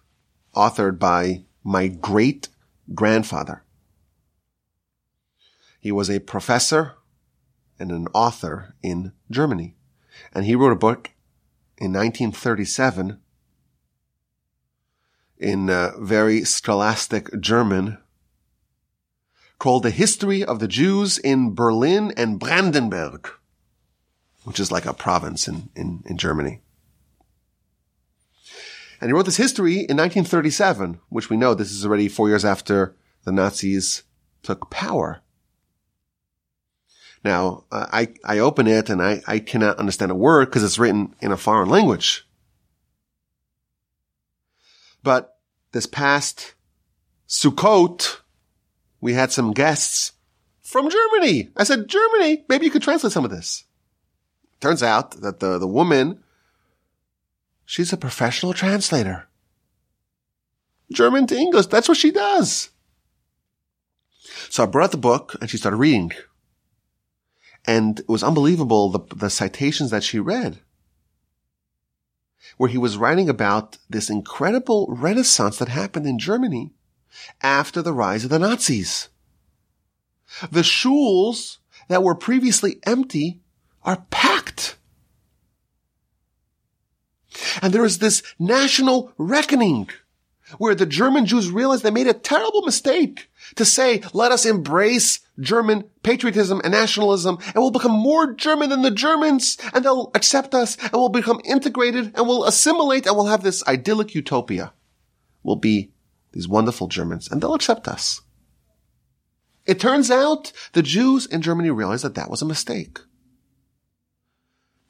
[0.54, 2.48] authored by my great
[2.94, 3.64] grandfather.
[5.80, 6.94] He was a professor
[7.78, 9.74] and an author in Germany.
[10.32, 11.10] And he wrote a book
[11.78, 13.20] in 1937
[15.38, 17.98] in uh, very scholastic German
[19.58, 23.28] called The History of the Jews in Berlin and Brandenburg,
[24.44, 26.60] which is like a province in, in, in Germany.
[29.00, 32.44] And he wrote this history in 1937, which we know this is already four years
[32.44, 34.04] after the Nazis
[34.42, 35.20] took power.
[37.26, 40.78] Now, uh, I, I open it and I, I cannot understand a word because it's
[40.78, 42.24] written in a foreign language.
[45.02, 45.36] But
[45.72, 46.54] this past
[47.26, 48.18] Sukkot,
[49.00, 50.12] we had some guests
[50.62, 51.50] from Germany.
[51.56, 53.64] I said, Germany, maybe you could translate some of this.
[54.60, 56.22] Turns out that the, the woman,
[57.64, 59.26] she's a professional translator.
[60.92, 61.66] German to English.
[61.66, 62.70] That's what she does.
[64.48, 66.12] So I brought the book and she started reading.
[67.66, 70.58] And it was unbelievable the, the citations that she read.
[72.56, 76.70] Where he was writing about this incredible renaissance that happened in Germany
[77.42, 79.08] after the rise of the Nazis.
[80.50, 83.40] The shuls that were previously empty
[83.84, 84.76] are packed.
[87.60, 89.88] And there is this national reckoning
[90.58, 95.20] where the German Jews realized they made a terrible mistake to say, let us embrace
[95.38, 100.54] German patriotism and nationalism and we'll become more German than the Germans and they'll accept
[100.54, 104.72] us and we'll become integrated and we'll assimilate and we'll have this idyllic utopia.
[105.42, 105.92] We'll be
[106.32, 108.22] these wonderful Germans and they'll accept us.
[109.66, 112.98] It turns out the Jews in Germany realized that that was a mistake.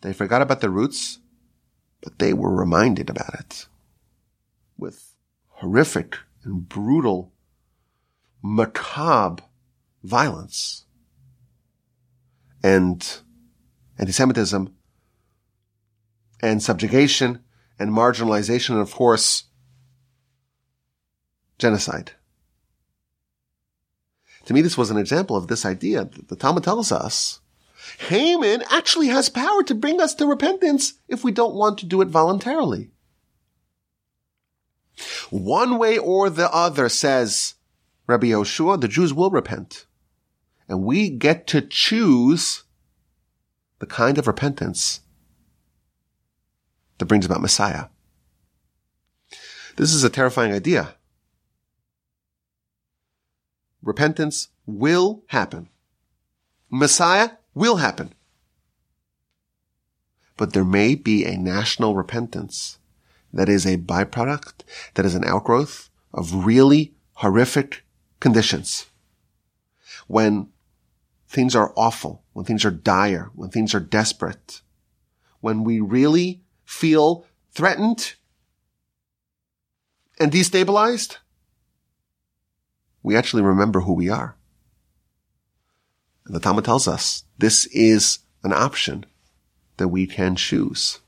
[0.03, 1.19] They forgot about their roots,
[2.03, 3.67] but they were reminded about it
[4.79, 5.15] with
[5.49, 7.33] horrific and brutal,
[8.43, 9.43] macabre
[10.07, 10.85] violence
[12.63, 13.21] and
[13.99, 14.75] anti-Semitism
[16.41, 17.41] and subjugation
[17.79, 19.45] and marginalization and of course
[21.59, 22.13] genocide.
[24.47, 26.05] To me, this was an example of this idea.
[26.05, 27.41] that The Talmud tells us
[27.99, 32.01] Haman actually has power to bring us to repentance if we don't want to do
[32.01, 32.91] it voluntarily.
[35.31, 37.55] One way or the other, says
[38.07, 39.87] Rabbi Yehoshua, the Jews will repent.
[40.69, 42.65] And we get to choose
[43.79, 45.01] the kind of repentance
[46.99, 47.87] that brings about Messiah.
[49.77, 50.95] This is a terrifying idea.
[53.83, 55.69] Repentance will happen.
[56.71, 58.13] Messiah will happen.
[60.37, 62.79] But there may be a national repentance
[63.33, 64.63] that is a byproduct,
[64.95, 67.85] that is an outgrowth of really horrific
[68.19, 68.87] conditions.
[70.07, 70.49] When
[71.37, 74.63] things are awful, when things are dire, when things are desperate,
[75.41, 78.15] when we really feel threatened
[80.19, 81.19] and destabilized,
[83.03, 84.35] we actually remember who we are.
[86.25, 89.05] And the Talmud tells us this is an option
[89.77, 91.01] that we can choose.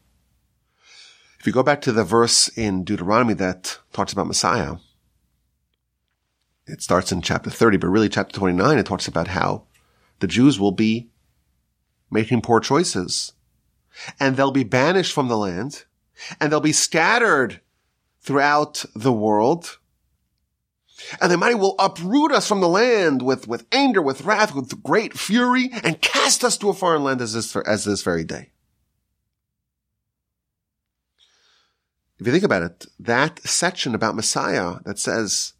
[1.41, 4.77] If you go back to the verse in Deuteronomy that talks about Messiah,
[6.67, 9.65] it starts in chapter 30, but really chapter 29, it talks about how
[10.21, 11.11] the Jews will be
[12.11, 13.33] making poor choices
[14.19, 15.85] and they'll be banished from the land
[16.41, 17.61] and they'll be scattered
[18.21, 19.79] throughout the world.
[21.21, 24.83] And the mighty will uproot us from the land with, with anger, with wrath, with
[24.83, 28.51] great fury and cast us to a foreign land as this, as this very day.
[32.19, 35.53] if you think about it, that section about Messiah that says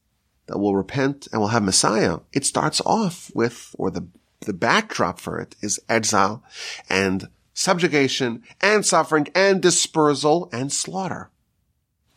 [0.47, 4.09] that we'll repent and we'll have Messiah, it starts off with, or the,
[4.49, 6.43] the backdrop for it is exile
[6.89, 11.31] and subjugation and suffering and dispersal and slaughter.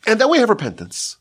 [0.07, 1.17] And then we have repentance.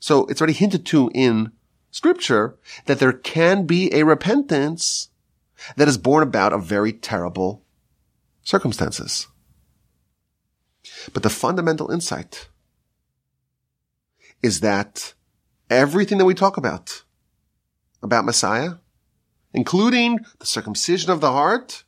[0.00, 1.52] So it's already hinted to in
[1.92, 5.08] scripture that there can be a repentance
[5.76, 7.62] that is born about of very terrible
[8.42, 9.28] circumstances.
[11.12, 12.48] But the fundamental insight
[14.42, 15.14] is that
[15.70, 17.04] everything that we talk about,
[18.02, 18.74] about Messiah,
[19.52, 21.84] including the circumcision of the heart,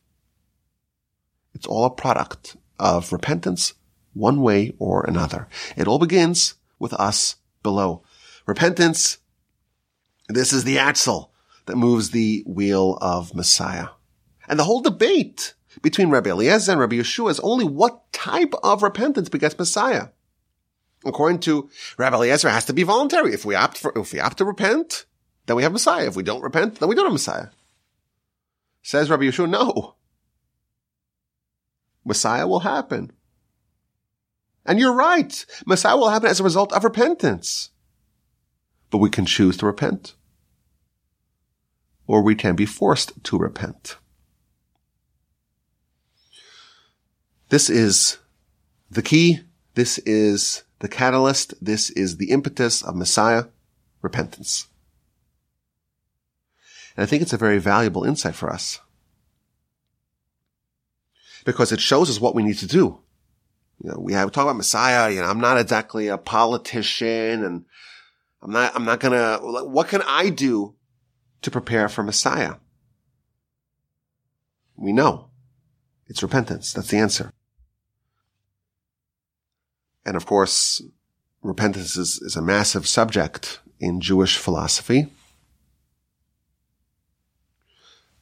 [1.55, 3.75] it's all a product of repentance
[4.13, 5.49] one way or another.
[5.77, 8.03] It all begins with us below.
[8.47, 9.19] Repentance,
[10.29, 11.33] this is the axle
[11.67, 13.89] that moves the wheel of Messiah.
[14.49, 18.83] And the whole debate between Rabbi Eliezer and Rabbi Yehoshua is only what type of
[18.83, 20.09] repentance begets Messiah.
[21.05, 23.33] According to Rabbi Eliezer, it has to be voluntary.
[23.33, 25.07] If we opt for, if we opt to repent,
[25.51, 26.07] then we have Messiah.
[26.07, 27.49] If we don't repent, then we don't have Messiah.
[28.83, 29.97] Says Rabbi Yehoshua, no.
[32.05, 33.11] Messiah will happen.
[34.65, 35.45] And you're right.
[35.67, 37.71] Messiah will happen as a result of repentance.
[38.91, 40.15] But we can choose to repent.
[42.07, 43.97] Or we can be forced to repent.
[47.49, 48.19] This is
[48.89, 49.41] the key.
[49.75, 51.55] This is the catalyst.
[51.61, 53.47] This is the impetus of Messiah,
[54.01, 54.69] repentance.
[56.97, 58.81] And I think it's a very valuable insight for us.
[61.45, 63.01] Because it shows us what we need to do.
[63.83, 67.65] You know, we have talk about Messiah, you know, I'm not exactly a politician and
[68.43, 70.75] I'm not, I'm not gonna, what can I do
[71.43, 72.57] to prepare for Messiah?
[74.77, 75.31] We know.
[76.09, 76.73] It's repentance.
[76.73, 77.33] That's the answer.
[80.05, 80.83] And of course,
[81.43, 85.07] repentance is, is a massive subject in Jewish philosophy.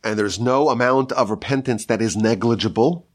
[0.05, 3.09] And there's no amount of repentance that is negligible.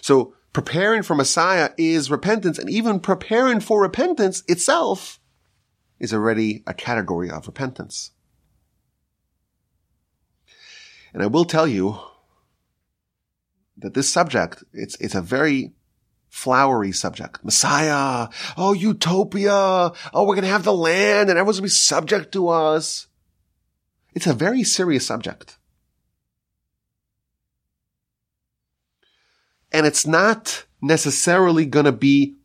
[0.00, 5.20] So preparing for Messiah is repentance, and even preparing for repentance itself
[5.98, 8.12] is already a category of repentance.
[11.12, 11.98] And I will tell you
[13.76, 15.72] that this subject, it's, it's a very
[16.28, 17.44] flowery subject.
[17.44, 18.28] Messiah.
[18.56, 19.52] Oh, utopia.
[19.52, 23.08] Oh, we're going to have the land and everyone's going to be subject to us.
[24.14, 25.56] It's a very serious subject.
[29.72, 32.36] And it's not necessarily going to be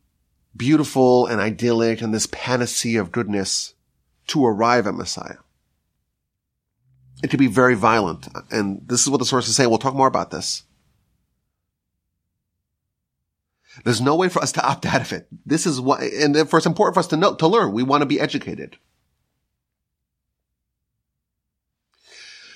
[0.55, 3.74] beautiful and idyllic and this panacea of goodness
[4.28, 5.38] to arrive at Messiah.
[7.24, 8.28] It could be very violent.
[8.51, 9.66] And this is what the sources say.
[9.66, 10.63] We'll talk more about this.
[13.84, 15.28] There's no way for us to opt out of it.
[15.45, 17.74] This is what, and therefore it's important for us to know, to learn.
[17.74, 18.78] We want to be educated.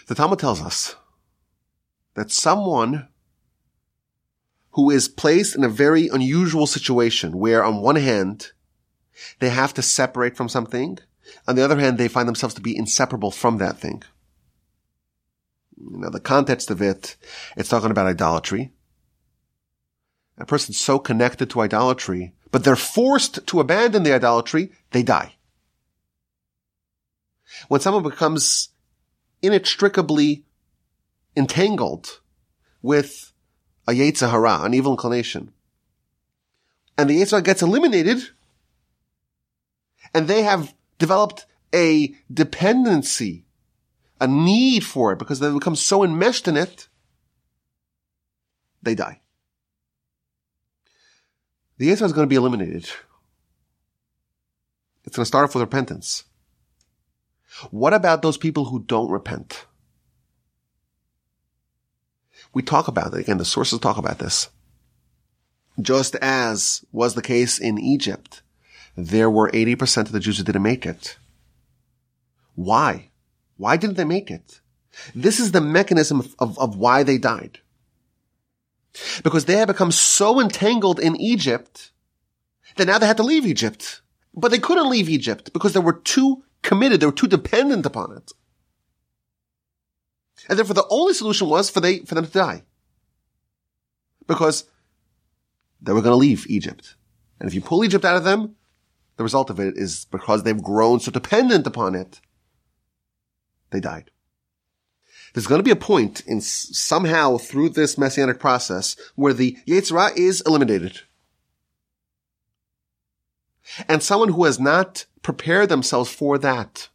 [0.09, 0.95] The Talmud tells us
[2.15, 3.09] that someone
[4.71, 8.51] who is placed in a very unusual situation where on one hand,
[9.37, 10.97] they have to separate from something.
[11.47, 14.01] On the other hand, they find themselves to be inseparable from that thing.
[15.77, 17.15] You know, the context of it,
[17.55, 18.71] it's talking about idolatry
[20.39, 25.35] a person's so connected to idolatry, but they're forced to abandon the idolatry, they die.
[27.67, 28.69] When someone becomes
[29.41, 30.43] inextricably
[31.35, 32.19] entangled
[32.81, 33.33] with
[33.87, 35.51] a Yetzer Hara, an evil inclination,
[36.97, 38.21] and the Yetzer Hara gets eliminated,
[40.13, 43.45] and they have developed a dependency,
[44.19, 46.87] a need for it because they become so enmeshed in it,
[48.81, 49.21] they die
[51.79, 52.89] the answer is going to be eliminated.
[55.05, 56.25] It's going to start off with repentance.
[57.71, 59.65] What about those people who don't repent?
[62.53, 63.19] We talk about it.
[63.19, 64.49] Again, the sources talk about this.
[65.79, 68.41] Just as was the case in Egypt,
[68.97, 71.17] there were 80% of the Jews who didn't make it.
[72.55, 73.09] Why?
[73.57, 74.61] Why didn't they make it?
[75.13, 77.59] This is the mechanism of, of, of why they died.
[79.23, 81.91] Because they had become so entangled in Egypt
[82.75, 84.01] that now they had to leave Egypt.
[84.33, 88.15] But they couldn't leave Egypt because there were too committed, they were too dependent upon
[88.15, 88.31] it.
[90.47, 92.63] And therefore the only solution was for they, for them to die.
[94.27, 94.65] Because
[95.81, 96.95] they were going to leave Egypt.
[97.39, 98.55] And if you pull Egypt out of them,
[99.17, 102.21] the result of it is because they've grown so dependent upon it,
[103.71, 104.11] they died
[105.33, 109.91] there's going to be a point in somehow through this messianic process where the Yetzer
[109.91, 111.01] Hara is eliminated.
[113.87, 116.89] And someone who has not prepared themselves for that,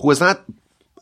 [0.00, 0.44] who has not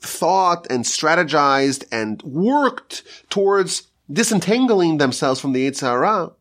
[0.00, 6.32] thought and strategized and worked towards disentangling themselves from the Yetzer Hara,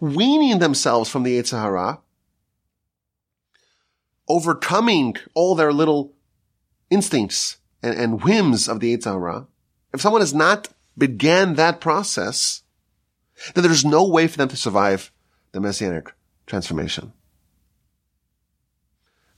[0.00, 2.00] weaning themselves from the Yetzer Hara,
[4.28, 6.12] overcoming all their little
[6.88, 9.46] instincts and, and whims of the Yetzer Hara,
[9.92, 12.62] if someone has not began that process,
[13.54, 15.10] then there's no way for them to survive
[15.52, 16.12] the messianic
[16.46, 17.12] transformation.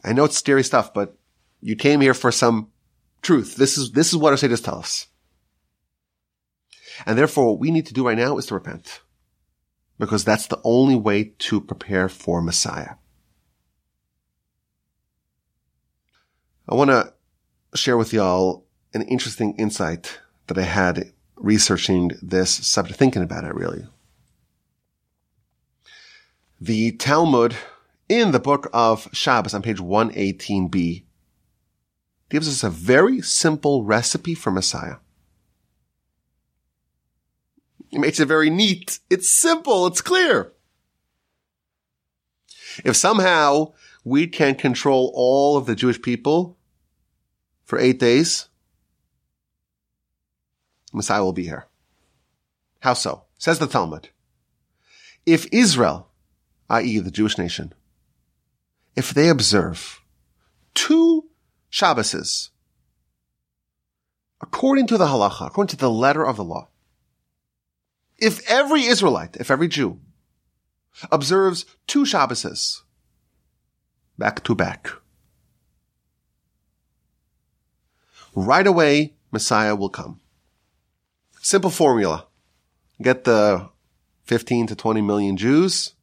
[0.05, 1.17] I know it's scary stuff, but
[1.61, 2.71] you came here for some
[3.23, 3.57] truth.
[3.57, 5.07] This is, this is what our sages tell us.
[7.07, 9.01] And therefore what we need to do right now is to repent.
[9.99, 12.95] Because that's the only way to prepare for Messiah.
[16.69, 17.13] I want to
[17.75, 23.55] share with y'all an interesting insight that I had researching this subject, thinking about it
[23.55, 23.87] really.
[26.61, 27.57] The Talmud
[28.13, 31.05] in the book of Shabbos on page 118b
[32.29, 34.97] gives us a very simple recipe for Messiah.
[37.91, 38.99] It makes it very neat.
[39.09, 39.87] It's simple.
[39.87, 40.53] It's clear.
[42.85, 43.73] If somehow
[44.05, 46.59] we can control all of the Jewish people
[47.65, 48.49] for eight days,
[50.93, 51.67] Messiah will be here.
[52.81, 53.25] How so?
[53.39, 54.11] Says the Talmud.
[55.25, 56.09] If Israel,
[56.69, 56.99] i.e.
[56.99, 57.73] the Jewish nation,
[58.97, 60.03] if they observe
[60.75, 61.29] two
[61.71, 62.51] Shabbases,
[64.41, 66.69] according to the halacha, according to the letter of the law,
[68.19, 69.99] if every Israelite, if every Jew
[71.11, 72.83] observes two Shabbases
[74.19, 74.91] back to back,
[78.35, 80.21] right away Messiah will come.
[81.41, 82.27] Simple formula.
[83.01, 83.69] Get the
[84.25, 85.95] 15 to 20 million Jews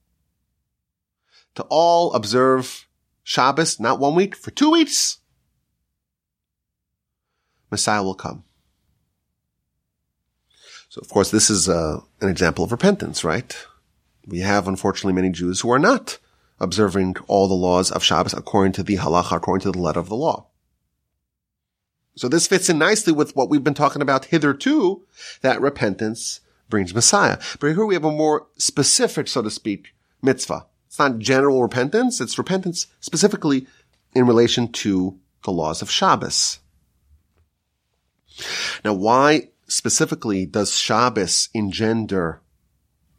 [1.55, 2.87] to all observe
[3.23, 5.19] Shabbos, not one week, for two weeks.
[7.71, 8.43] Messiah will come.
[10.89, 13.55] So, of course, this is uh, an example of repentance, right?
[14.25, 16.17] We have, unfortunately, many Jews who are not
[16.59, 20.09] observing all the laws of Shabbos according to the halacha, according to the letter of
[20.09, 20.47] the law.
[22.15, 25.05] So this fits in nicely with what we've been talking about hitherto,
[25.41, 27.37] that repentance brings Messiah.
[27.59, 30.65] But here we have a more specific, so to speak, mitzvah.
[30.99, 33.65] Not general repentance, it's repentance specifically
[34.13, 36.59] in relation to the laws of Shabbos.
[38.83, 42.41] Now, why specifically does Shabbos engender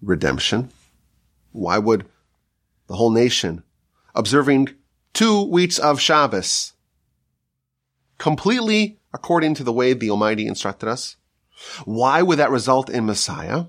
[0.02, 0.70] redemption?
[1.52, 2.06] Why would
[2.86, 3.62] the whole nation
[4.14, 4.70] observing
[5.14, 6.74] two weeks of Shabbos
[8.18, 11.16] completely according to the way the Almighty instructed us?
[11.84, 13.66] Why would that result in Messiah?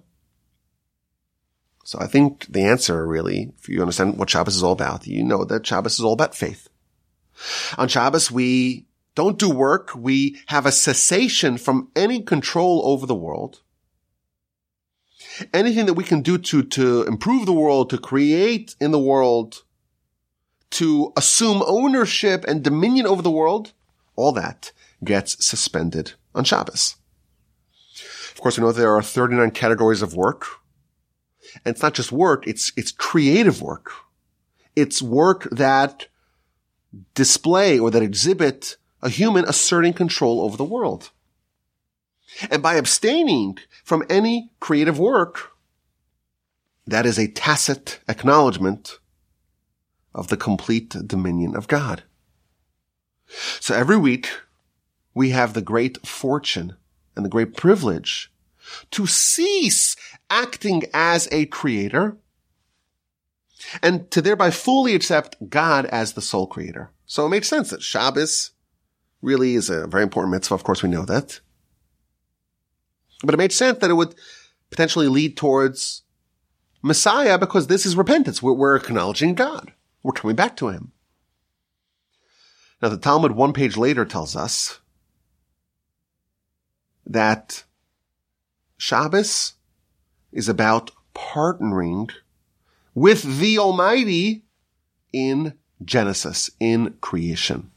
[1.91, 5.25] So I think the answer really, if you understand what Shabbos is all about, you
[5.25, 6.69] know that Shabbos is all about faith.
[7.77, 9.91] On Shabbos, we don't do work.
[9.93, 13.59] We have a cessation from any control over the world.
[15.53, 19.63] Anything that we can do to, to improve the world, to create in the world,
[20.69, 23.73] to assume ownership and dominion over the world,
[24.15, 24.71] all that
[25.03, 26.95] gets suspended on Shabbos.
[28.31, 30.60] Of course, we know there are 39 categories of work.
[31.55, 33.91] And it's not just work, it's, it's creative work.
[34.75, 36.07] It's work that
[37.13, 41.11] display or that exhibit a human asserting control over the world.
[42.49, 45.51] And by abstaining from any creative work,
[46.87, 48.99] that is a tacit acknowledgement
[50.13, 52.03] of the complete dominion of God.
[53.59, 54.29] So every week
[55.13, 56.75] we have the great fortune
[57.15, 58.30] and the great privilege
[58.91, 59.95] to cease
[60.29, 62.17] acting as a creator
[63.81, 66.91] and to thereby fully accept God as the sole creator.
[67.05, 68.51] So it makes sense that Shabbos
[69.21, 70.55] really is a very important mitzvah.
[70.55, 71.39] Of course, we know that.
[73.23, 74.15] But it made sense that it would
[74.69, 76.03] potentially lead towards
[76.81, 78.41] Messiah because this is repentance.
[78.41, 79.73] We're, we're acknowledging God.
[80.01, 80.91] We're coming back to Him.
[82.81, 84.79] Now, the Talmud one page later tells us
[87.05, 87.63] that
[88.81, 89.53] Shabbos
[90.31, 92.11] is about partnering
[92.95, 94.43] with the Almighty
[95.13, 95.53] in
[95.83, 97.71] Genesis, in creation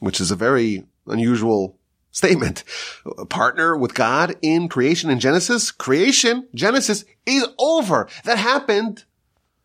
[0.00, 1.78] which is a very unusual
[2.10, 2.64] statement.
[3.28, 5.70] Partner with God in creation in Genesis.
[5.70, 8.08] Creation, Genesis is over.
[8.24, 9.04] That happened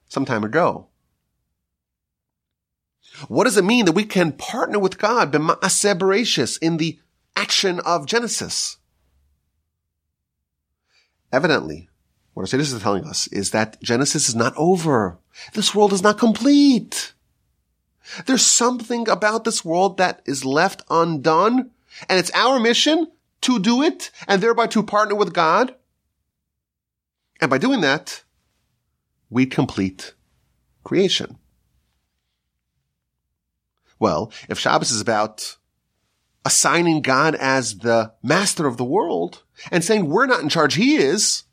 [0.08, 0.88] some time ago.
[3.28, 7.00] What does it mean that we can partner with God in the
[7.36, 8.78] action of Genesis?
[11.34, 11.90] Evidently,
[12.34, 15.18] what our sages is telling us is that Genesis is not over.
[15.54, 17.14] This world is not complete.
[18.28, 21.72] There's something about this world that is left undone,
[22.08, 23.08] and it's our mission
[23.42, 25.74] to do it, and thereby to partner with God.
[27.42, 28.24] And by doing that,
[29.32, 30.14] we complete
[30.84, 31.40] creation.
[33.98, 35.58] Well, if Shabbos is about
[36.46, 40.96] assigning God as the master of the world and saying we're not in charge, he
[40.96, 41.44] is,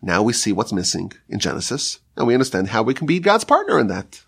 [0.00, 3.44] now we see what's missing in Genesis and we understand how we can be God's
[3.44, 4.22] partner in that.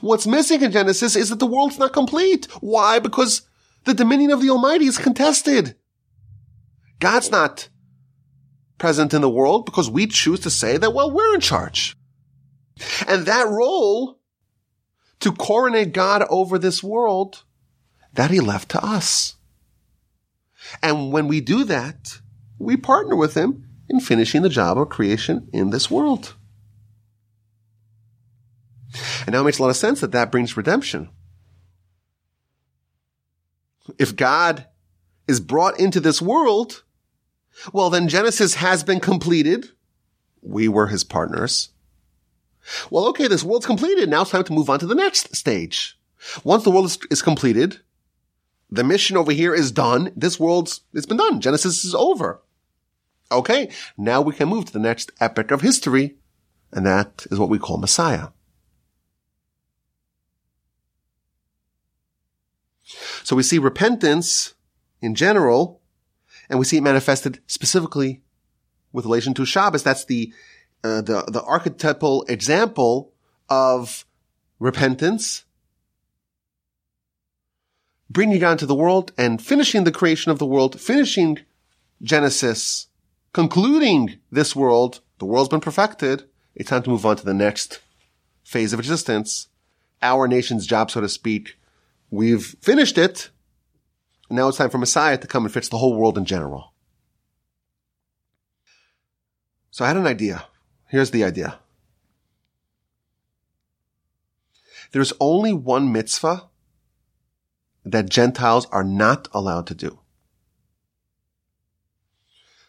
[0.00, 2.46] What's missing in Genesis is that the world's not complete.
[2.60, 2.98] Why?
[2.98, 3.42] Because
[3.84, 5.76] the dominion of the Almighty is contested.
[6.98, 7.68] God's not
[8.78, 11.96] present in the world because we choose to say that, well, we're in charge.
[13.06, 14.18] And that role
[15.20, 17.44] to coronate God over this world
[18.16, 19.36] that he left to us.
[20.82, 22.20] And when we do that,
[22.58, 26.34] we partner with him in finishing the job of creation in this world.
[29.26, 31.10] And now it makes a lot of sense that that brings redemption.
[33.98, 34.66] If God
[35.28, 36.82] is brought into this world,
[37.72, 39.70] well, then Genesis has been completed.
[40.42, 41.70] We were his partners.
[42.90, 44.08] Well, okay, this world's completed.
[44.08, 45.98] Now it's time to move on to the next stage.
[46.42, 47.80] Once the world is, completed,
[48.70, 50.12] the mission over here is done.
[50.16, 51.40] This world's, it's been done.
[51.40, 52.42] Genesis is over.
[53.30, 56.16] Okay, now we can move to the next epic of history,
[56.72, 58.28] and that is what we call Messiah.
[63.24, 64.54] So we see repentance
[65.00, 65.80] in general,
[66.48, 68.22] and we see it manifested specifically
[68.92, 69.82] with relation to Shabbos.
[69.82, 70.32] That's the
[70.84, 73.12] uh, the the archetypal example
[73.48, 74.06] of
[74.60, 75.44] repentance,
[78.08, 81.40] bringing God into the world and finishing the creation of the world, finishing
[82.02, 82.88] Genesis,
[83.32, 85.00] concluding this world.
[85.18, 86.24] The world's been perfected.
[86.54, 87.80] It's time to move on to the next
[88.44, 89.48] phase of existence.
[90.02, 91.56] Our nation's job, so to speak,
[92.10, 93.30] We've finished it.
[94.30, 96.72] Now it's time for Messiah to come and fix the whole world in general.
[99.70, 100.46] So I had an idea.
[100.88, 101.58] Here's the idea.
[104.92, 106.48] There's only one mitzvah
[107.86, 110.00] that Gentiles are not allowed to do.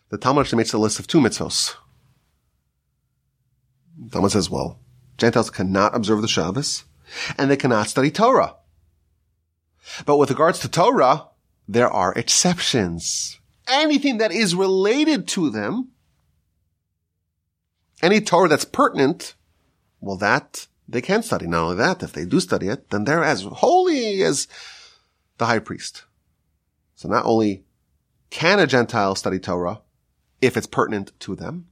[0.09, 1.75] The Talmud actually makes a list of two mitzvos.
[3.99, 4.79] The Talmud says, well,
[5.17, 6.85] Gentiles cannot observe the Shabbos
[7.37, 8.55] and they cannot study Torah.
[10.05, 11.27] But with regards to Torah,
[11.67, 13.39] there are exceptions.
[13.67, 15.89] Anything that is related to them,
[18.03, 19.33] any Torah that's pertinent,
[19.99, 21.47] well, that they can study.
[21.47, 24.47] Not only that, if they do study it, then they're as holy as
[25.37, 26.03] the high priest.
[26.95, 27.63] So not only
[28.29, 29.81] can a Gentile study Torah
[30.41, 31.67] if it's pertinent to them,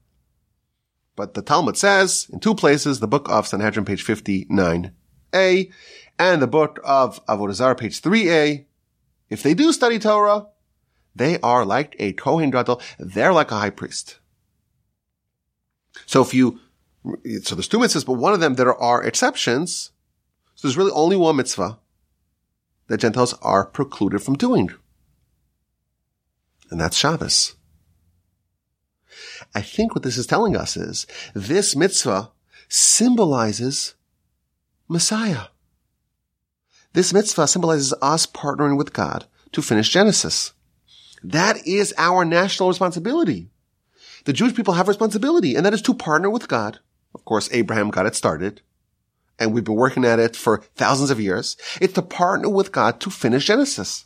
[1.16, 5.72] but the Talmud says in two places, the book of Sanhedrin, page 59a,
[6.20, 8.66] and the book of Avodah page 3a,
[9.30, 10.48] if they do study Torah,
[11.16, 12.82] they are like a Kohen Gadol.
[13.00, 14.20] They're like a high priest.
[16.06, 16.60] So if you,
[17.44, 19.92] so there's two mitzvahs, but one of them there are exceptions.
[20.56, 21.80] So there's really only one mitzvah
[22.88, 24.72] that Gentiles are precluded from doing.
[26.70, 27.56] And that's Shabbos.
[29.54, 32.32] I think what this is telling us is this mitzvah
[32.68, 33.96] symbolizes
[34.88, 35.48] Messiah.
[36.94, 40.54] This mitzvah symbolizes us partnering with God to finish Genesis.
[41.24, 43.50] That is our national responsibility.
[44.26, 46.80] The Jewish people have responsibility, and that is to partner with God.
[47.14, 48.62] Of course, Abraham got it started,
[49.40, 51.58] and we've been working at it for thousands of years.
[51.82, 54.06] It's to partner with God to finish Genesis.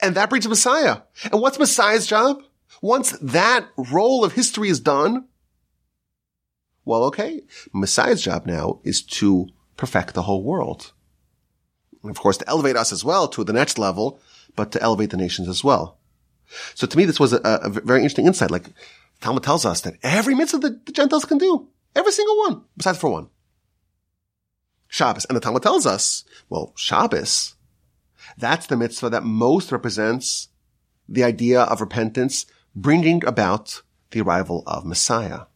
[0.00, 0.98] And that brings Messiah.
[1.30, 2.42] And what's Messiah's job?
[2.80, 5.26] Once that role of history is done,
[6.84, 7.42] well, okay,
[7.72, 10.92] Messiah's job now is to perfect the whole world.
[12.02, 14.20] And of course, to elevate us as well to the next level,
[14.54, 15.98] but to elevate the nations as well.
[16.74, 18.50] So to me, this was a, a very interesting insight.
[18.50, 18.70] Like
[19.20, 23.10] Talmud tells us that every mitzvah the Gentiles can do, every single one, besides for
[23.10, 23.28] one.
[24.94, 25.24] Shabbos.
[25.24, 27.56] And the Talmud tells us, well, Shabbos,
[28.38, 30.48] that's the mitzvah that most represents
[31.08, 33.82] the idea of repentance bringing about
[34.12, 35.46] the arrival of Messiah.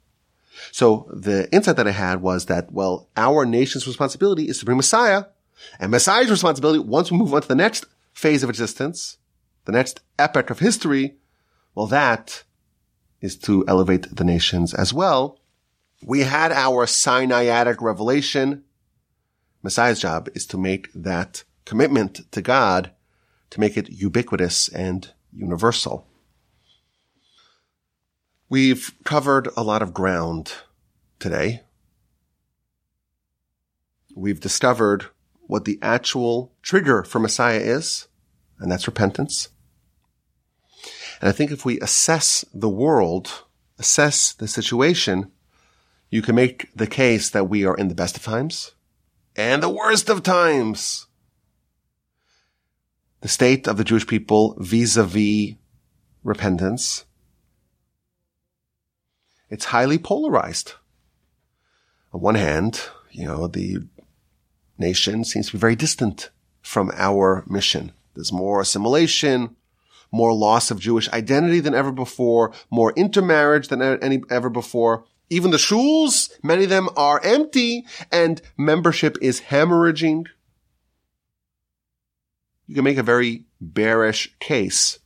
[0.73, 4.77] So the insight that I had was that, well, our nation's responsibility is to bring
[4.77, 5.27] Messiah
[5.79, 9.19] and Messiah's responsibility, once we move on to the next phase of existence,
[9.67, 11.17] the next epoch of history,
[11.77, 12.43] well, that
[13.21, 15.39] is to elevate the nations as well.
[16.05, 18.65] We had our Sinaitic revelation.
[19.63, 22.93] Messiah's job is to make that commitment to God,
[23.51, 26.07] to make it ubiquitous and universal.
[28.49, 30.53] We've covered a lot of ground
[31.19, 31.63] today.
[34.15, 35.07] We've discovered
[35.47, 38.07] what the actual trigger for Messiah is,
[38.59, 39.49] and that's repentance.
[41.21, 43.45] And I think if we assess the world,
[43.79, 45.31] assess the situation,
[46.11, 48.73] you can make the case that we are in the best of times
[49.39, 51.07] and the worst of times.
[53.21, 55.55] The state of the Jewish people vis-a-vis
[56.25, 57.05] repentance.
[59.49, 60.73] It's highly polarized.
[62.13, 62.83] On one hand,
[63.13, 63.87] you know, the
[64.77, 66.31] nation seems to be very distant
[66.61, 67.93] from our mission.
[68.15, 69.55] There's more assimilation,
[70.11, 75.05] more loss of Jewish identity than ever before, more intermarriage than any ever before.
[75.31, 80.27] Even the shuls, many of them are empty and membership is hemorrhaging.
[82.67, 84.99] You can make a very bearish case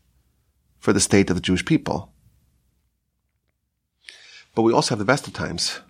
[0.78, 2.12] for the state of the Jewish people.
[4.54, 5.80] But we also have the best of times.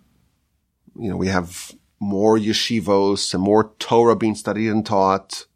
[0.98, 5.46] You know, we have more yeshivos and more Torah being studied and taught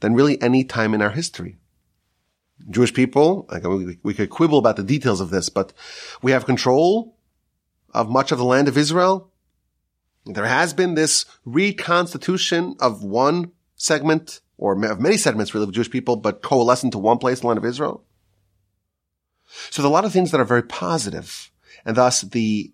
[0.00, 1.58] than really any time in our history.
[2.68, 5.72] Jewish people, like we, we could quibble about the details of this, but
[6.22, 7.16] we have control
[7.92, 9.30] of much of the land of Israel.
[10.26, 15.90] There has been this reconstitution of one segment or of many segments really of Jewish
[15.90, 18.04] people, but coalesce into one place, the land of Israel.
[19.70, 21.50] So there are a lot of things that are very positive,
[21.84, 22.72] and thus the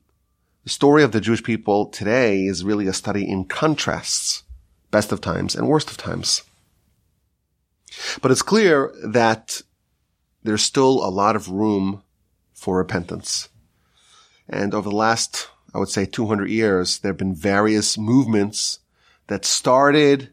[0.66, 4.42] story of the Jewish people today is really a study in contrasts,
[4.90, 6.42] best of times and worst of times.
[8.20, 9.62] But it's clear that
[10.42, 12.02] there's still a lot of room
[12.52, 13.48] for repentance.
[14.48, 18.80] And over the last, I would say 200 years, there have been various movements
[19.26, 20.30] that started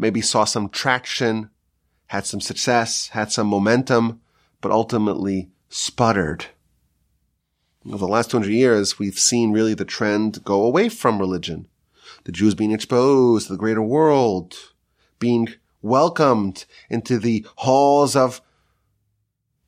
[0.00, 1.50] maybe saw some traction,
[2.06, 4.20] had some success, had some momentum,
[4.60, 6.46] but ultimately sputtered.
[7.86, 11.68] Over the last 200 years, we've seen really the trend go away from religion.
[12.24, 14.54] The Jews being exposed to the greater world,
[15.18, 15.48] being
[15.82, 18.40] welcomed into the halls of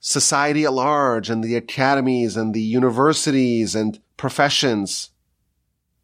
[0.02, 5.10] society at large and the academies and the universities and professions.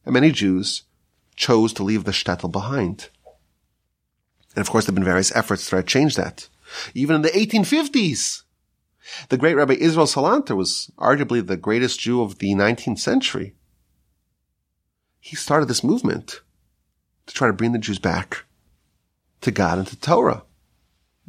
[0.06, 0.84] And many Jews
[1.34, 3.10] chose to leave the shtetl behind.
[4.54, 6.48] And of course, there have been various efforts to try to change that.
[6.94, 8.42] Even in the 1850s,
[9.30, 13.54] the great Rabbi Israel Salanter was arguably the greatest Jew of the 19th century.
[15.18, 16.40] He started this movement
[17.26, 18.44] to try to bring the Jews back
[19.40, 20.44] to God and to Torah.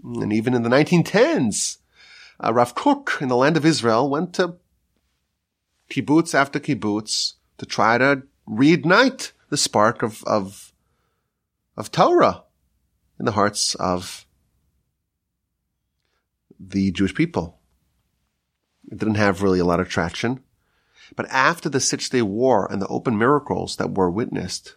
[0.03, 1.78] And even in the 1910s,
[2.44, 4.56] uh, Rav Kook in the land of Israel went to
[5.90, 10.74] kibbutz after kibbutz to try to reignite the spark of, of,
[11.76, 12.44] of Torah
[13.20, 14.26] in the hearts of
[16.60, 17.60] the Jewish people.
[18.92, 20.42] It didn't have really a lot of traction.
[21.16, 24.76] But after the Six Day War and the open miracles that were witnessed,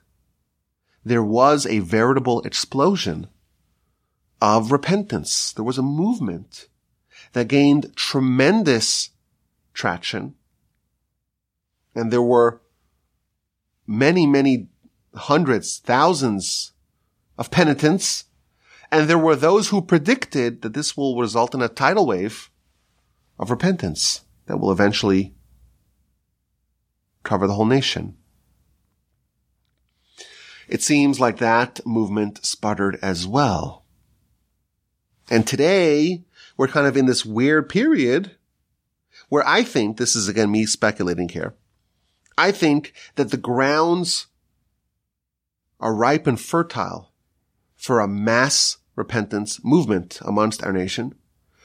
[1.04, 3.28] there was a veritable explosion
[4.40, 5.52] of repentance.
[5.52, 6.68] There was a movement
[7.32, 9.10] that gained tremendous
[9.74, 10.34] traction.
[11.94, 12.60] And there were
[13.86, 14.68] many, many
[15.14, 16.72] hundreds, thousands
[17.38, 18.24] of penitents
[18.92, 22.50] and there were those who predicted that this will result in a tidal wave
[23.38, 25.34] of repentance that will eventually
[27.22, 28.18] cover the whole nation.
[30.68, 33.86] It seems like that movement sputtered as well.
[35.30, 36.24] And today
[36.56, 38.32] we're kind of in this weird period
[39.28, 41.54] where I think, this is again me speculating here,
[42.36, 44.26] I think that the grounds
[45.80, 47.12] are ripe and fertile
[47.76, 51.14] for a mass repentance movement amongst our nation,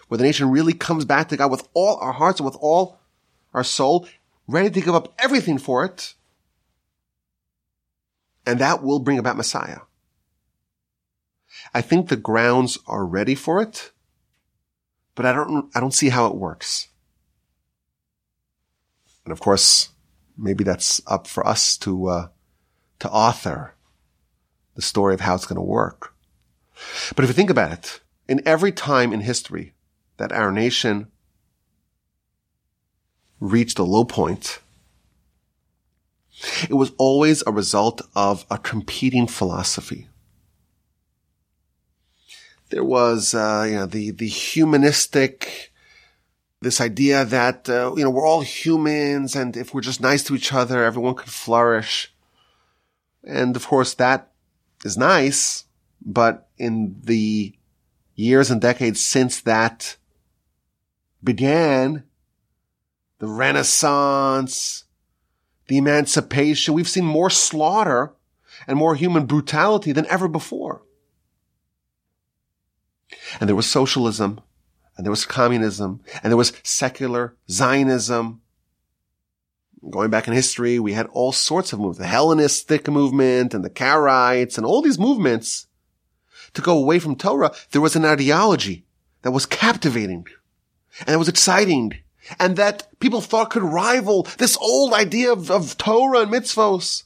[0.07, 2.99] where the nation really comes back to God with all our hearts and with all
[3.53, 4.07] our soul,
[4.47, 6.15] ready to give up everything for it.
[8.45, 9.79] And that will bring about Messiah.
[11.73, 13.91] I think the grounds are ready for it,
[15.17, 16.89] but I don't, I don't see how it works.
[19.25, 19.89] And of course,
[20.37, 22.27] maybe that's up for us to, uh,
[22.99, 23.73] to author
[24.75, 26.13] the story of how it's going to work.
[27.15, 27.99] But if you think about it,
[28.29, 29.73] in every time in history
[30.17, 31.07] that our nation
[33.39, 34.59] reached a low point,
[36.69, 40.06] it was always a result of a competing philosophy.
[42.69, 45.71] There was, uh, you know, the, the humanistic,
[46.61, 50.35] this idea that, uh, you know, we're all humans and if we're just nice to
[50.35, 52.13] each other, everyone could flourish.
[53.23, 54.31] And of course that
[54.83, 55.65] is nice,
[56.05, 57.53] but in the
[58.15, 59.97] years and decades since that
[61.23, 62.03] began,
[63.19, 64.85] the Renaissance,
[65.67, 68.13] the emancipation, we've seen more slaughter
[68.67, 70.81] and more human brutality than ever before.
[73.39, 74.41] And there was socialism,
[74.95, 78.41] and there was communism, and there was secular Zionism.
[79.89, 83.69] Going back in history, we had all sorts of movements, the Hellenistic movement and the
[83.69, 85.67] Karaites and all these movements
[86.53, 88.85] to go away from Torah, there was an ideology
[89.21, 90.25] that was captivating
[90.99, 91.93] and that was exciting
[92.39, 97.03] and that people thought could rival this old idea of, of Torah and mitzvos.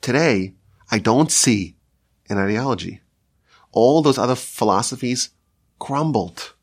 [0.00, 0.54] Today,
[0.90, 1.76] I don't see
[2.28, 3.00] an ideology.
[3.74, 5.30] All those other philosophies
[5.80, 6.54] crumbled.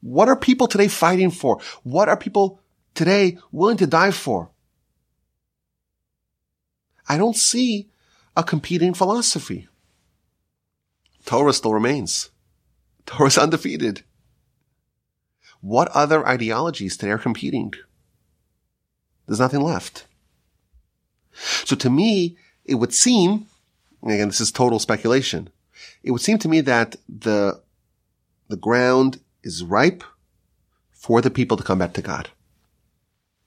[0.00, 1.60] What are people today fighting for?
[1.82, 2.60] What are people
[2.94, 4.50] today willing to die for?
[7.08, 7.90] I don't see
[8.36, 9.68] a competing philosophy.
[11.24, 12.30] Torah still remains.
[13.04, 14.04] Torah is undefeated.
[15.60, 17.74] What other ideologies today are competing?
[19.26, 20.06] There's nothing left.
[21.64, 23.46] So to me, it would seem,
[24.10, 25.50] again, this is total speculation.
[26.02, 27.62] It would seem to me that the,
[28.48, 30.02] the ground is ripe
[30.90, 32.30] for the people to come back to God.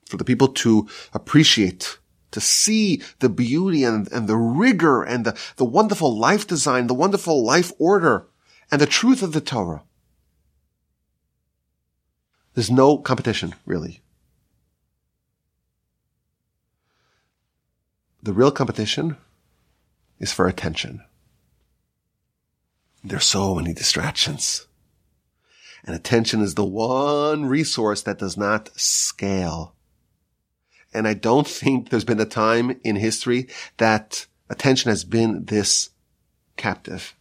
[0.06, 1.98] For the people to appreciate,
[2.32, 6.94] to see the beauty and, and the rigor and the, the wonderful life design, the
[6.94, 8.28] wonderful life order
[8.72, 9.84] and the truth of the Torah.
[12.54, 14.02] There's no competition, really.
[18.24, 19.18] The real competition
[20.20, 21.04] is for attention.
[23.04, 24.68] There's so many distractions.
[25.84, 29.76] And attention is the one resource that does not scale.
[30.94, 33.48] And I don't think there's been a time in history
[33.78, 35.92] that attention has been this
[36.58, 37.16] captive.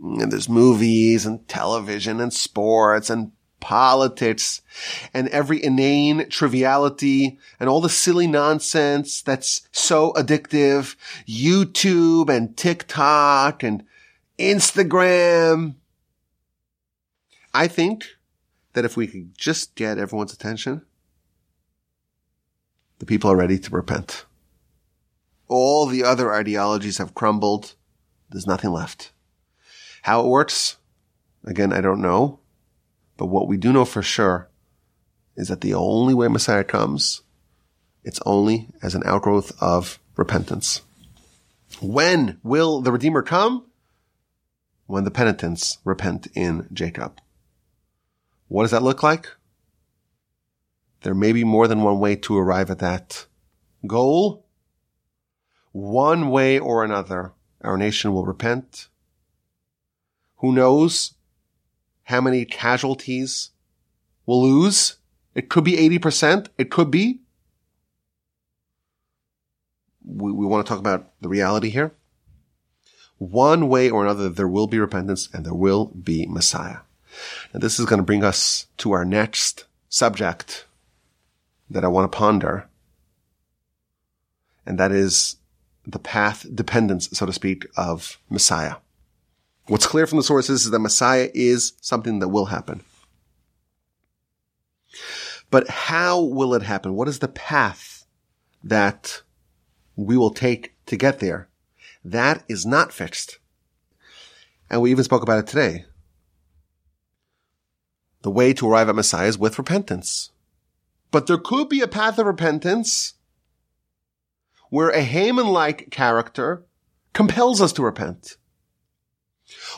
[0.00, 4.62] And there's movies and television and sports and politics
[5.12, 10.96] and every inane triviality and all the silly nonsense that's so addictive.
[11.26, 13.84] YouTube and TikTok and
[14.38, 15.74] Instagram.
[17.54, 18.06] I think
[18.74, 20.82] that if we could just get everyone's attention,
[22.98, 24.26] the people are ready to repent.
[25.48, 27.74] All the other ideologies have crumbled.
[28.30, 29.12] There's nothing left.
[30.02, 30.76] How it works?
[31.44, 32.40] Again, I don't know.
[33.16, 34.48] But what we do know for sure
[35.36, 37.22] is that the only way Messiah comes,
[38.04, 40.82] it's only as an outgrowth of repentance.
[41.80, 43.66] When will the Redeemer come?
[44.86, 47.20] When the penitents repent in Jacob.
[48.48, 49.28] What does that look like?
[51.02, 53.26] There may be more than one way to arrive at that
[53.86, 54.46] goal.
[55.72, 58.88] One way or another, our nation will repent.
[60.36, 61.15] Who knows
[62.06, 63.50] how many casualties
[64.26, 64.96] we'll lose.
[65.34, 66.48] It could be 80%.
[66.56, 67.20] It could be.
[70.04, 71.92] We, we want to talk about the reality here.
[73.18, 76.78] One way or another, there will be repentance and there will be Messiah.
[77.52, 80.66] And this is going to bring us to our next subject
[81.68, 82.68] that I want to ponder.
[84.64, 85.36] And that is
[85.84, 88.76] the path dependence, so to speak, of Messiah.
[89.68, 92.82] What's clear from the sources is that Messiah is something that will happen.
[95.50, 96.94] But how will it happen?
[96.94, 98.06] What is the path
[98.62, 99.22] that
[99.96, 101.48] we will take to get there?
[102.04, 103.38] That is not fixed.
[104.70, 105.84] And we even spoke about it today.
[108.22, 110.30] The way to arrive at Messiah is with repentance.
[111.10, 113.14] But there could be a path of repentance
[114.70, 116.64] where a Haman-like character
[117.12, 118.36] compels us to repent.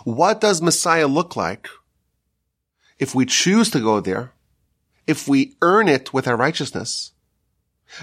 [0.04, 1.68] What does Messiah look like
[2.98, 4.32] if we choose to go there,
[5.06, 7.12] if we earn it with our righteousness,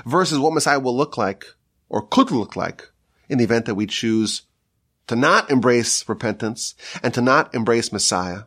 [0.05, 1.45] versus what Messiah will look like
[1.89, 2.89] or could look like
[3.30, 4.43] in the event that we choose
[5.07, 8.43] to not embrace repentance and to not embrace Messiah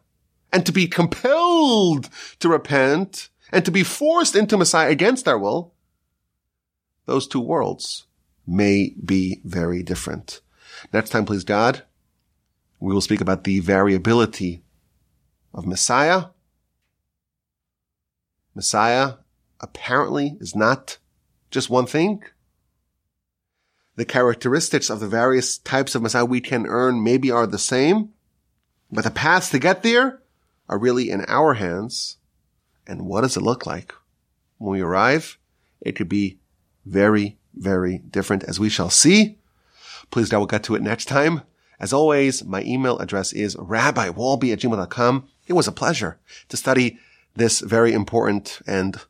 [0.53, 2.09] and to be compelled
[2.41, 5.73] to repent and to be forced into Messiah against our will.
[7.07, 8.07] Those two worlds
[8.47, 10.41] may be very different.
[10.93, 11.85] Next time, please God,
[12.81, 14.63] we will speak about the variability
[15.53, 16.27] of Messiah.
[18.55, 19.15] Messiah
[19.61, 20.99] apparently is not
[21.51, 22.23] just one thing.
[23.97, 28.11] The characteristics of the various types of Messiah we can earn maybe are the same,
[28.93, 30.23] but the paths to get there
[30.69, 32.19] are really in our hands.
[32.87, 33.93] And what does it look like
[34.59, 35.39] when we arrive?
[35.81, 36.39] It could be
[36.87, 39.39] very, very different as we shall see.
[40.11, 41.43] Please, God, we'll get to it next time.
[41.81, 45.29] As always, my email address is rabbiwolbe at gmail.com.
[45.47, 46.19] It was a pleasure
[46.49, 46.99] to study
[47.37, 49.01] this very important and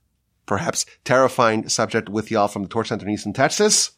[0.47, 3.93] perhaps terrifying subject with y'all from the Torch Center in Houston, Texas.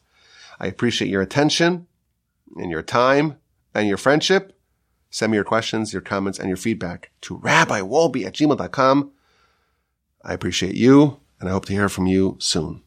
[0.59, 1.87] I appreciate your attention
[2.55, 3.37] and your time
[3.73, 4.57] and your friendship.
[5.09, 9.11] Send me your questions, your comments, and your feedback to rabbiwolbe at gmail.com.
[10.23, 12.83] I appreciate you and I hope to hear from you soon.